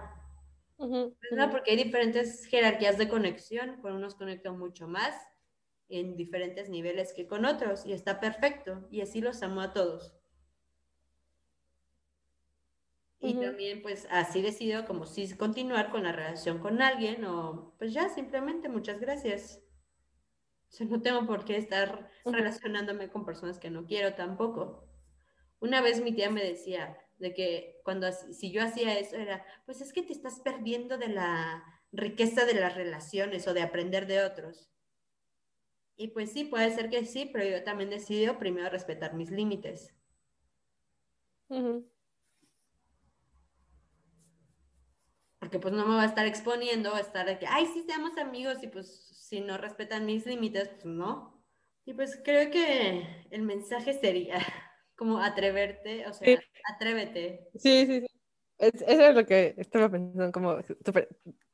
Porque 1.49 1.71
hay 1.71 1.83
diferentes 1.83 2.45
jerarquías 2.45 2.97
de 2.97 3.07
conexión, 3.07 3.81
con 3.81 3.93
unos 3.93 4.15
conectan 4.15 4.59
mucho 4.59 4.87
más 4.87 5.15
en 5.89 6.15
diferentes 6.17 6.69
niveles 6.69 7.13
que 7.13 7.27
con 7.27 7.45
otros 7.45 7.85
y 7.85 7.93
está 7.93 8.19
perfecto 8.19 8.87
y 8.91 9.01
así 9.01 9.21
los 9.21 9.41
amo 9.43 9.61
a 9.61 9.73
todos. 9.73 10.13
Y 13.19 13.35
también 13.35 13.81
pues 13.81 14.05
así 14.11 14.41
decido 14.41 14.85
como 14.85 15.05
si 15.05 15.33
continuar 15.37 15.91
con 15.91 16.03
la 16.03 16.11
relación 16.11 16.59
con 16.59 16.81
alguien 16.81 17.23
o 17.23 17.73
pues 17.77 17.93
ya 17.93 18.09
simplemente 18.09 18.67
muchas 18.67 18.99
gracias. 18.99 19.61
O 20.69 20.75
sea, 20.75 20.87
no 20.87 21.01
tengo 21.01 21.25
por 21.25 21.45
qué 21.45 21.55
estar 21.55 22.09
relacionándome 22.25 23.09
con 23.09 23.23
personas 23.23 23.59
que 23.59 23.69
no 23.69 23.85
quiero 23.85 24.15
tampoco. 24.15 24.92
Una 25.63 25.79
vez 25.79 26.01
mi 26.01 26.11
tía 26.13 26.29
me 26.29 26.43
decía 26.43 26.97
de 27.19 27.33
que 27.33 27.79
cuando 27.85 28.11
si 28.11 28.51
yo 28.51 28.61
hacía 28.61 28.99
eso 28.99 29.15
era, 29.15 29.45
pues 29.65 29.79
es 29.79 29.93
que 29.93 30.03
te 30.03 30.11
estás 30.11 30.41
perdiendo 30.41 30.97
de 30.97 31.07
la 31.07 31.63
riqueza 31.93 32.43
de 32.43 32.55
las 32.55 32.75
relaciones 32.75 33.47
o 33.47 33.53
de 33.53 33.61
aprender 33.61 34.05
de 34.05 34.25
otros. 34.25 34.69
Y 35.95 36.09
pues 36.09 36.33
sí, 36.33 36.43
puede 36.43 36.69
ser 36.75 36.89
que 36.89 37.05
sí, 37.05 37.29
pero 37.31 37.45
yo 37.45 37.63
también 37.63 37.89
decido 37.89 38.37
primero 38.37 38.69
respetar 38.69 39.13
mis 39.13 39.31
límites. 39.31 39.95
Porque 45.39 45.59
pues 45.59 45.73
no 45.73 45.87
me 45.87 45.95
va 45.95 46.01
a 46.01 46.07
estar 46.07 46.25
exponiendo, 46.27 46.93
a 46.93 46.99
estar 46.99 47.25
de 47.25 47.39
que, 47.39 47.47
ay, 47.47 47.67
sí, 47.67 47.83
seamos 47.83 48.17
amigos 48.17 48.61
y 48.63 48.67
pues 48.67 49.07
si 49.29 49.39
no 49.39 49.57
respetan 49.57 50.05
mis 50.05 50.25
límites, 50.25 50.67
pues 50.67 50.83
no. 50.83 51.41
Y 51.85 51.93
pues 51.93 52.19
creo 52.21 52.51
que 52.51 53.27
el 53.31 53.43
mensaje 53.43 53.93
sería, 53.93 54.39
como 54.95 55.19
atreverte, 55.19 56.05
o 56.07 56.13
sea, 56.13 56.39
atrévete. 56.75 57.49
Sí, 57.55 57.85
sí, 57.85 58.01
sí. 58.01 58.07
eso 58.59 58.85
es 58.87 59.15
lo 59.15 59.25
que 59.25 59.55
estaba 59.57 59.89
pensando, 59.89 60.31
como 60.31 60.57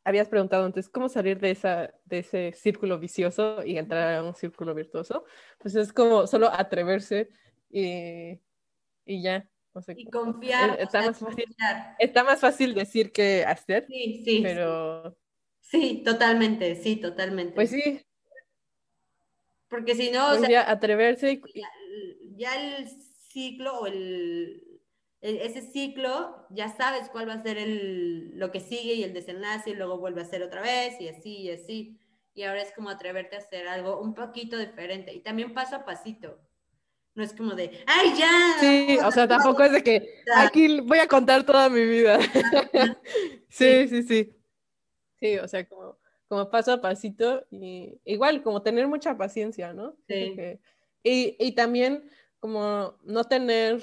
habías 0.04 0.28
preguntado 0.30 0.66
antes, 0.66 0.90
¿cómo 0.90 1.10
salir 1.10 1.40
de, 1.40 1.52
esa, 1.52 1.94
de 2.06 2.20
ese 2.20 2.54
círculo 2.54 3.00
vicioso 3.00 3.64
y 3.66 3.78
entrar 3.78 4.16
a 4.16 4.24
un 4.24 4.36
círculo 4.36 4.74
virtuoso? 4.74 5.26
Pues 5.60 5.76
es 5.76 5.94
como 5.94 6.28
solo 6.28 6.50
atreverse 6.52 7.30
y, 7.70 8.40
y 9.06 9.22
ya. 9.22 9.50
O 9.74 9.82
sea, 9.82 9.94
Y 9.98 10.06
confiar. 10.10 10.72
O 10.72 10.74
está 10.74 10.90
sea, 11.02 11.02
más 11.12 11.20
fácil. 11.20 11.46
confiar. 11.46 11.96
está 12.00 12.24
más 12.24 12.40
fácil 12.40 12.74
decir 12.74 13.12
que 13.12 13.46
hacer, 13.46 13.86
Sí, 13.88 14.22
sí. 14.26 14.40
pero 14.44 15.18
Sí, 15.62 16.02
totalmente, 16.04 16.76
sí, 16.76 16.96
totalmente. 16.96 17.54
pues 17.54 17.70
sí, 17.70 18.02
Porque 19.70 19.94
si 19.94 20.10
no, 20.10 20.26
o 20.26 20.30
pues 20.38 20.42
sea, 20.50 20.70
atreverse 20.70 21.34
y, 21.34 21.42
y- 21.54 21.62
ya, 21.62 21.70
ya 22.56 22.78
el 22.78 22.88
ciclo 23.30 23.80
o 23.82 23.88
el, 23.88 24.82
el- 25.22 25.38
ese 25.38 25.62
ciclo, 25.62 26.46
ya 26.50 26.70
sabes 26.70 27.10
cuál 27.10 27.28
va 27.30 27.34
a 27.34 27.44
ser 27.44 27.58
el, 27.58 28.38
lo 28.38 28.52
que 28.52 28.60
sigue 28.60 28.94
y 28.94 29.04
el 29.04 29.14
desenlace 29.14 29.72
y 29.72 29.76
luego 29.76 29.98
vuelve 30.00 30.22
a 30.22 30.26
ser 30.26 30.44
otra 30.44 30.62
vez 30.62 31.00
y 31.02 31.08
así 31.10 31.38
y 31.44 31.52
así. 31.52 32.00
Y 32.34 32.44
ahora 32.44 32.62
es 32.62 32.72
como 32.74 32.90
atreverte 32.90 33.36
a 33.36 33.40
hacer 33.40 33.68
algo 33.68 34.00
un 34.00 34.14
poquito 34.14 34.58
diferente 34.58 35.14
y 35.14 35.20
también 35.22 35.54
paso 35.54 35.76
a 35.76 35.86
pasito. 35.86 36.40
No 37.16 37.24
es 37.24 37.34
como 37.34 37.54
de, 37.54 37.72
¡ay, 37.86 38.14
ya! 38.18 38.58
sí, 38.60 38.98
o 39.04 39.12
sea, 39.12 39.28
tampoco 39.28 39.64
es 39.64 39.74
de 39.74 39.84
que 39.84 40.24
aquí 40.36 40.80
voy 40.82 41.00
a 41.00 41.08
contar 41.08 41.46
toda 41.46 41.70
mi 41.70 41.84
vida. 41.86 42.20
Sí, 43.50 43.88
sí, 43.90 44.04
sí. 44.04 44.36
Sí, 45.20 45.38
o 45.38 45.48
sea, 45.48 45.68
como, 45.68 45.98
como 46.28 46.50
paso 46.50 46.72
a 46.72 46.82
pasito 46.82 47.46
y 47.52 48.00
igual 48.06 48.42
como 48.42 48.62
tener 48.62 48.88
mucha 48.88 49.18
paciencia, 49.18 49.74
¿no? 49.74 49.98
Sí. 50.08 50.34
que- 50.36 50.60
y, 51.04 51.36
y 51.40 51.54
también 51.54 52.10
como 52.40 52.98
no 53.04 53.24
tener 53.26 53.82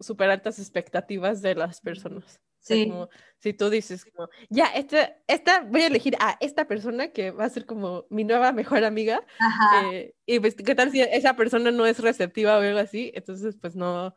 súper 0.00 0.30
altas 0.30 0.58
expectativas 0.58 1.42
de 1.42 1.54
las 1.54 1.80
personas. 1.80 2.40
O 2.60 2.66
sea, 2.66 2.76
Sí. 2.76 2.88
como 2.88 3.08
si 3.38 3.52
tú 3.52 3.70
dices 3.70 4.04
como, 4.04 4.28
ya, 4.50 4.66
esta, 4.66 5.16
esta, 5.28 5.60
voy 5.62 5.82
a 5.82 5.86
elegir 5.86 6.16
a 6.18 6.36
esta 6.40 6.66
persona 6.66 7.12
que 7.12 7.30
va 7.30 7.44
a 7.44 7.50
ser 7.50 7.64
como 7.64 8.06
mi 8.10 8.24
nueva 8.24 8.50
mejor 8.52 8.82
amiga, 8.84 9.24
Ajá, 9.38 9.92
eh, 9.92 10.14
y 10.26 10.40
pues, 10.40 10.56
¿qué 10.56 10.74
tal 10.74 10.90
si 10.90 11.00
esa 11.00 11.36
persona 11.36 11.70
no 11.70 11.86
es 11.86 12.00
receptiva 12.00 12.58
o 12.58 12.60
algo 12.60 12.80
así? 12.80 13.12
Entonces, 13.14 13.56
pues 13.60 13.76
no, 13.76 14.16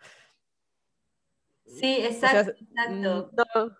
sí, 1.63 1.99
o 2.01 2.05
exacto, 2.05 2.53
sea, 2.73 2.85
exacto. 2.85 3.71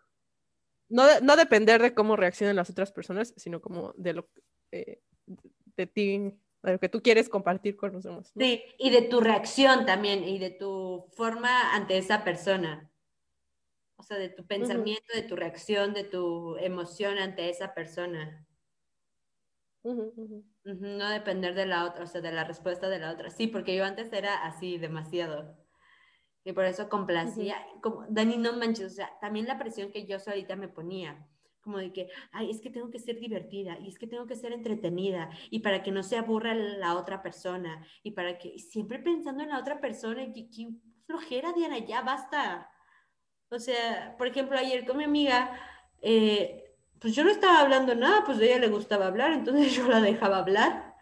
no, 0.90 1.20
no 1.22 1.36
depender 1.36 1.82
de 1.82 1.96
cómo 1.96 2.16
reaccionan 2.16 2.56
las 2.56 2.70
otras 2.70 2.92
personas, 2.92 3.34
sino 3.38 3.62
como 3.62 3.94
de 3.98 4.14
lo 4.14 4.30
eh, 4.72 5.02
de 5.78 5.88
ti, 5.88 6.40
de 6.64 6.74
lo 6.74 6.80
que 6.80 6.90
tú 6.90 7.02
quieres 7.02 7.30
compartir 7.30 7.76
con 7.76 7.94
los 7.94 8.04
demás. 8.04 8.32
¿no? 8.36 8.44
Sí, 8.44 8.64
y 8.78 8.90
de 8.90 9.04
tu 9.04 9.22
reacción 9.22 9.86
también, 9.86 10.24
y 10.24 10.40
de 10.40 10.52
tu 10.52 11.08
forma 11.16 11.74
ante 11.74 11.98
esa 11.98 12.24
persona. 12.24 12.90
O 13.96 14.04
sea, 14.04 14.18
de 14.18 14.30
tu 14.30 14.46
pensamiento, 14.46 15.14
de 15.14 15.24
tu 15.24 15.36
reacción, 15.36 15.94
de 15.94 16.06
tu 16.06 16.56
emoción 16.58 17.18
ante 17.18 17.50
esa 17.50 17.74
persona. 17.74 18.46
No 19.84 21.10
depender 21.10 21.54
de 21.54 21.66
la 21.66 21.86
otra, 21.86 22.04
o 22.04 22.08
sea, 22.08 22.22
de 22.22 22.32
la 22.32 22.44
respuesta 22.44 22.90
de 22.90 23.00
la 23.00 23.12
otra. 23.12 23.30
Sí, 23.30 23.48
porque 23.48 23.76
yo 23.76 23.84
antes 23.84 24.12
era 24.14 24.46
así, 24.46 24.78
demasiado. 24.78 25.58
Y 26.44 26.54
por 26.54 26.66
eso 26.66 26.90
complacía. 26.90 27.58
Como, 27.82 28.06
Dani, 28.10 28.38
no 28.38 28.54
manches, 28.54 28.86
o 28.86 28.96
sea, 28.96 29.18
también 29.20 29.48
la 29.48 29.60
presión 29.60 29.92
que 29.92 30.06
yo 30.06 30.20
solita 30.20 30.56
me 30.56 30.68
ponía. 30.68 31.28
Como 31.62 31.78
de 31.78 31.92
que, 31.92 32.10
ay, 32.32 32.50
es 32.52 32.62
que 32.62 32.70
tengo 32.70 32.90
que 32.90 33.00
ser 33.00 33.20
divertida 33.20 33.78
y 33.80 33.90
es 33.90 34.00
que 34.00 34.08
tengo 34.08 34.26
que 34.26 34.36
ser 34.36 34.54
entretenida 34.54 35.30
y 35.52 35.60
para 35.60 35.84
que 35.84 35.92
no 35.92 36.04
se 36.04 36.18
aburra 36.18 36.54
la 36.56 36.96
otra 36.98 37.22
persona 37.22 37.86
y 38.02 38.12
para 38.12 38.38
que 38.38 38.48
y 38.50 38.60
siempre 38.60 39.00
pensando 39.00 39.44
en 39.44 39.50
la 39.50 39.60
otra 39.60 39.80
persona 39.82 40.24
y 40.24 40.32
que, 40.34 40.50
que 40.50 40.70
flojera, 41.06 41.52
Diana, 41.54 41.78
ya 41.80 42.02
basta. 42.02 42.70
O 43.52 43.60
sea, 43.60 44.16
por 44.18 44.28
ejemplo, 44.28 44.58
ayer 44.58 44.86
con 44.86 44.98
mi 44.98 45.04
amiga, 45.04 45.60
eh, 46.02 46.76
pues 47.00 47.16
yo 47.16 47.24
no 47.24 47.32
estaba 47.32 47.60
hablando 47.62 47.96
nada, 47.96 48.24
pues 48.26 48.40
a 48.40 48.44
ella 48.44 48.60
le 48.60 48.70
gustaba 48.70 49.08
hablar, 49.08 49.34
entonces 49.34 49.74
yo 49.76 49.88
la 49.88 50.02
dejaba 50.02 50.38
hablar. 50.38 50.96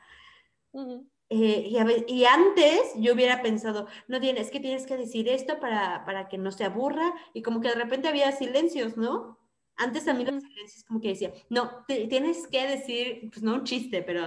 Ujú. 0.71 1.09
Eh, 1.29 1.67
y, 1.69 1.77
a 1.77 1.83
ve- 1.83 2.05
y 2.07 2.23
antes 2.25 2.93
yo 2.95 3.13
hubiera 3.13 3.41
pensado, 3.41 3.87
no 4.07 4.19
tienes, 4.21 4.47
es 4.47 4.51
que 4.51 4.61
tienes 4.61 4.85
que 4.85 4.95
decir 4.95 5.27
esto 5.27 5.59
para, 5.59 6.05
para 6.05 6.29
que 6.29 6.37
no 6.37 6.51
se 6.51 6.63
aburra, 6.63 7.13
y 7.33 7.41
como 7.41 7.59
que 7.59 7.67
de 7.69 7.75
repente 7.75 8.07
había 8.07 8.31
silencios, 8.31 8.95
¿no? 8.95 9.37
Antes 9.77 10.07
a 10.07 10.13
mí 10.13 10.25
los 10.25 10.43
silencios 10.43 10.83
como 10.85 10.99
que 10.99 11.09
decía, 11.09 11.31
no, 11.49 11.85
te- 11.87 12.07
tienes 12.07 12.47
que 12.47 12.65
decir, 12.67 13.29
pues 13.29 13.43
no 13.43 13.53
un 13.55 13.63
chiste, 13.63 14.01
pero 14.03 14.23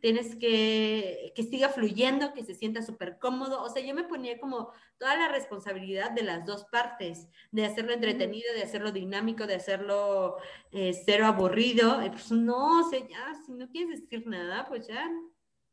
tienes 0.00 0.34
que 0.36 1.32
que 1.34 1.42
siga 1.44 1.68
fluyendo, 1.68 2.32
que 2.34 2.44
se 2.44 2.54
sienta 2.54 2.82
súper 2.82 3.18
cómodo, 3.18 3.62
o 3.62 3.68
sea, 3.68 3.82
yo 3.82 3.94
me 3.94 4.04
ponía 4.04 4.38
como 4.40 4.72
toda 4.98 5.16
la 5.16 5.28
responsabilidad 5.28 6.10
de 6.10 6.22
las 6.24 6.44
dos 6.44 6.64
partes, 6.66 7.28
de 7.52 7.64
hacerlo 7.64 7.92
entretenido, 7.92 8.52
de 8.54 8.62
hacerlo 8.62 8.92
dinámico, 8.92 9.46
de 9.46 9.54
hacerlo 9.54 10.36
eh, 10.72 10.92
cero 11.04 11.26
aburrido, 11.26 12.04
y 12.04 12.10
pues 12.10 12.30
no, 12.32 12.80
o 12.80 12.90
sea, 12.90 13.00
ya, 13.06 13.34
si 13.46 13.52
no 13.52 13.68
quieres 13.70 14.00
decir 14.02 14.26
nada, 14.26 14.66
pues 14.68 14.86
ya, 14.88 15.08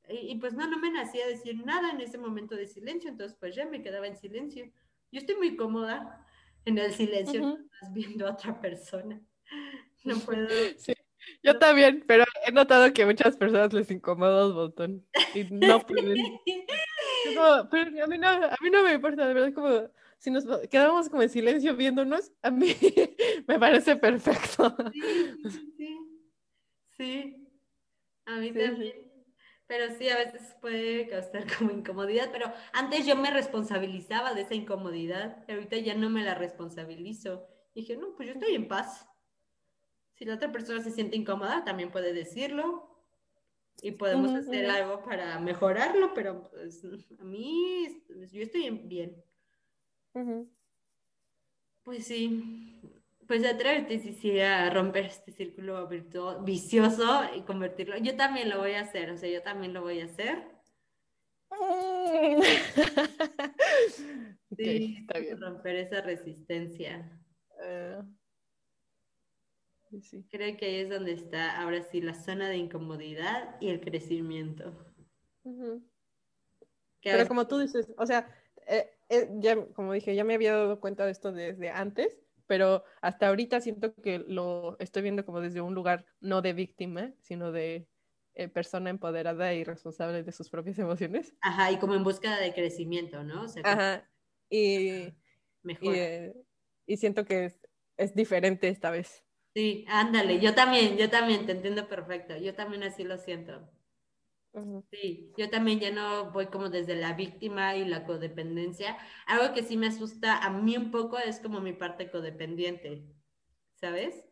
y, 0.09 0.31
y, 0.31 0.35
pues 0.39 0.53
no, 0.53 0.67
no 0.67 0.77
me 0.79 0.91
nacía 0.91 1.27
decir 1.27 1.65
nada 1.65 1.91
en 1.91 2.01
ese 2.01 2.17
momento 2.17 2.55
de 2.55 2.67
silencio, 2.67 3.09
entonces 3.09 3.37
pues 3.39 3.55
ya 3.55 3.65
me 3.65 3.81
quedaba 3.81 4.07
en 4.07 4.15
silencio. 4.15 4.71
Yo 5.11 5.19
estoy 5.19 5.35
muy 5.35 5.55
cómoda 5.55 6.25
en 6.67 6.77
el 6.77 6.93
silencio, 6.93 7.41
no 7.41 7.47
Ujú. 7.47 7.69
estás 7.73 7.93
viendo 7.93 8.27
a 8.27 8.31
otra 8.31 8.59
persona. 8.59 9.21
No 10.03 10.19
puedo. 10.19 10.47
Sí, 10.77 10.93
yo 11.43 11.57
también, 11.59 12.03
pero 12.07 12.23
he 12.45 12.51
notado 12.51 12.93
que 12.93 13.05
muchas 13.05 13.35
personas 13.35 13.73
les 13.73 13.91
incomoda 13.91 14.47
un 14.47 14.55
montón 14.55 15.05
y 15.33 15.43
no 15.45 15.79
pueden. 15.85 16.39
Como, 17.25 17.69
pero 17.69 18.03
a 18.03 18.07
mí 18.07 18.17
no, 18.17 18.27
a 18.29 18.55
mí 18.61 18.69
no 18.71 18.83
me 18.83 18.93
importa, 18.93 19.27
de 19.27 19.33
verdad, 19.33 19.53
como 19.53 19.89
si 20.19 20.31
nos 20.31 20.45
quedamos 20.69 21.09
como 21.09 21.23
en 21.23 21.29
silencio 21.29 21.75
viéndonos, 21.75 22.31
a 22.41 22.51
mí 22.51 22.73
me 23.47 23.59
parece 23.59 23.97
perfecto. 23.97 24.75
Sí, 24.93 25.01
sí, 25.43 25.73
sí. 25.77 25.97
Sí, 26.97 27.47
a 28.25 28.37
mí 28.39 28.51
Sí, 28.53 28.59
también. 28.59 29.06
Pero 29.67 29.93
sí, 29.97 30.09
a 30.09 30.17
veces 30.17 30.55
puede 30.61 31.07
causar 31.07 31.45
como 31.57 31.71
incomodidad, 31.71 32.29
pero 32.31 32.51
antes 32.73 33.05
yo 33.05 33.15
me 33.15 33.31
responsabilizaba 33.31 34.33
de 34.33 34.41
esa 34.41 34.55
incomodidad, 34.55 35.43
y 35.47 35.51
ahorita 35.51 35.77
ya 35.77 35.95
no 35.95 36.09
me 36.09 36.23
la 36.23 36.35
responsabilizo. 36.35 37.47
Dije, 37.75 37.97
no, 37.97 38.15
pues 38.15 38.27
yo 38.29 38.33
estoy 38.33 38.55
en 38.55 38.67
paz. 38.67 39.07
Si 40.15 40.25
la 40.25 40.35
otra 40.35 40.51
persona 40.51 40.81
se 40.81 40.91
siente 40.91 41.15
incómoda, 41.15 41.63
también 41.63 41.91
puede 41.91 42.11
decirlo 42.13 42.89
y 43.81 43.91
podemos 43.91 44.31
Ujú, 44.31 44.37
hacer 44.39 44.65
ujú. 44.65 44.71
algo 44.71 45.03
para 45.03 45.39
mejorarlo, 45.39 46.13
pero 46.13 46.49
pues 46.49 46.83
a 47.19 47.23
mí, 47.23 48.03
yo 48.31 48.41
estoy 48.41 48.65
en- 48.65 48.89
bien. 48.89 49.23
Ujú. 50.13 50.49
Pues 51.83 52.05
sí, 52.05 52.81
pues 53.27 53.45
atrévete 53.45 53.99
sí, 53.99 54.13
sí, 54.13 54.39
a 54.39 54.69
romper 54.69 55.05
este 55.05 55.31
círculo 55.31 55.87
virtuo- 55.87 56.43
vicioso 56.43 57.21
y 57.35 57.41
convertirlo. 57.41 57.97
Yo 57.97 58.15
también 58.15 58.49
lo 58.49 58.59
voy 58.59 58.73
a 58.73 58.81
hacer, 58.81 59.11
o 59.11 59.17
sea, 59.17 59.29
yo 59.29 59.41
también 59.43 59.73
lo 59.73 59.81
voy 59.81 60.01
a 60.01 60.05
hacer. 60.05 60.45
Sí, 64.57 64.97
está 65.01 65.19
bien. 65.19 65.41
romper 65.41 65.75
esa 65.75 66.01
resistencia. 66.01 67.11
Eh, 67.61 68.01
sí. 70.01 70.25
Creo 70.31 70.55
que 70.57 70.65
ahí 70.65 70.75
es 70.77 70.89
donde 70.89 71.13
está 71.13 71.61
ahora 71.61 71.81
sí 71.83 72.01
la 72.01 72.13
zona 72.13 72.49
de 72.49 72.57
incomodidad 72.57 73.57
y 73.59 73.69
el 73.69 73.81
crecimiento. 73.81 74.73
A 75.45 75.79
Pero 77.01 77.27
como 77.27 77.47
tú 77.47 77.59
dices, 77.59 77.87
o 77.97 78.05
sea, 78.05 78.29
eh, 78.67 78.89
eh, 79.09 79.29
ya, 79.35 79.65
como 79.73 79.93
dije, 79.93 80.15
ya 80.15 80.23
me 80.23 80.33
había 80.33 80.53
dado 80.53 80.79
cuenta 80.79 81.05
de 81.05 81.11
esto 81.11 81.31
desde 81.31 81.69
antes, 81.69 82.17
pero 82.47 82.83
hasta 83.01 83.27
ahorita 83.27 83.61
siento 83.61 83.93
que 83.93 84.19
lo 84.19 84.77
estoy 84.79 85.03
viendo 85.03 85.25
como 85.25 85.41
desde 85.41 85.61
un 85.61 85.75
lugar 85.75 86.05
no 86.19 86.41
de 86.41 86.53
víctima, 86.53 87.13
sino 87.21 87.51
de 87.51 87.87
eh, 88.35 88.47
persona 88.47 88.89
empoderada 88.89 89.53
y 89.53 89.63
responsable 89.63 90.23
de 90.23 90.31
sus 90.31 90.49
propias 90.49 90.79
emociones. 90.79 91.33
Ajá, 91.41 91.71
y 91.71 91.77
como 91.77 91.95
en 91.95 92.03
búsqueda 92.03 92.39
de 92.39 92.53
crecimiento, 92.53 93.23
¿no? 93.23 93.43
O 93.43 93.47
sea, 93.47 93.63
como 93.63 93.75
Ajá. 93.75 94.09
Y, 94.49 94.87
y, 94.87 95.13
mejor. 95.63 95.95
eh, 95.95 96.33
y 96.85 96.97
siento 96.97 97.25
que 97.25 97.45
es, 97.45 97.59
es 97.97 98.15
diferente 98.15 98.69
esta 98.69 98.91
vez. 98.91 99.23
Sí, 99.53 99.85
ándale, 99.87 100.39
yo 100.39 100.53
también, 100.53 100.97
yo 100.97 101.09
también, 101.09 101.45
te 101.45 101.51
entiendo 101.51 101.87
perfecto. 101.87 102.37
Yo 102.37 102.53
también 102.53 102.83
así 102.83 103.03
lo 103.03 103.17
siento. 103.17 103.67
Sí, 104.91 105.33
yo 105.37 105.49
también 105.49 105.79
ya 105.79 105.91
no 105.91 106.31
voy 106.31 106.47
como 106.47 106.69
desde 106.69 106.95
la 106.95 107.13
víctima 107.13 107.75
y 107.75 107.85
la 107.85 108.05
codependencia. 108.05 108.97
Algo 109.25 109.53
que 109.53 109.63
sí 109.63 109.77
me 109.77 109.87
asusta 109.87 110.37
a 110.37 110.49
mí 110.49 110.77
un 110.77 110.91
poco 110.91 111.17
es 111.17 111.39
como 111.39 111.59
mi 111.59 111.73
parte 111.73 112.09
codependiente, 112.09 113.05
¿sabes? 113.75 114.25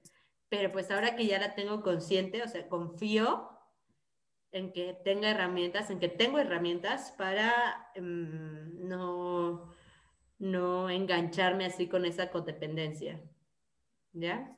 Pero 0.50 0.72
pues 0.72 0.90
ahora 0.92 1.16
que 1.16 1.28
ya 1.28 1.40
la 1.40 1.56
tengo 1.56 1.82
consciente, 1.82 2.44
o 2.44 2.48
sea, 2.48 2.68
confío 2.70 3.50
en 4.52 4.72
que 4.72 4.94
tenga 5.04 5.30
herramientas, 5.30 5.90
en 5.90 6.00
que 6.00 6.08
tengo 6.08 6.40
herramientas 6.40 7.12
para 7.18 7.92
mm, 7.96 8.88
no, 8.88 9.74
no 10.40 10.90
engancharme 10.90 11.66
así 11.66 11.88
con 11.88 12.06
esa 12.06 12.32
codependencia. 12.32 13.22
¿Ya? 14.14 14.58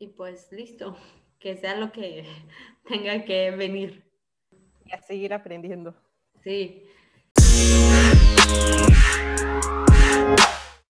Y 0.00 0.08
pues 0.08 0.50
listo, 0.50 0.96
que 1.38 1.56
sea 1.56 1.76
lo 1.76 1.92
que 1.92 2.24
tenga 2.88 3.24
que 3.24 3.50
venir. 3.52 4.04
Y 4.84 4.92
a 4.92 5.02
seguir 5.02 5.34
aprendiendo. 5.34 5.94
Sí. 6.42 6.84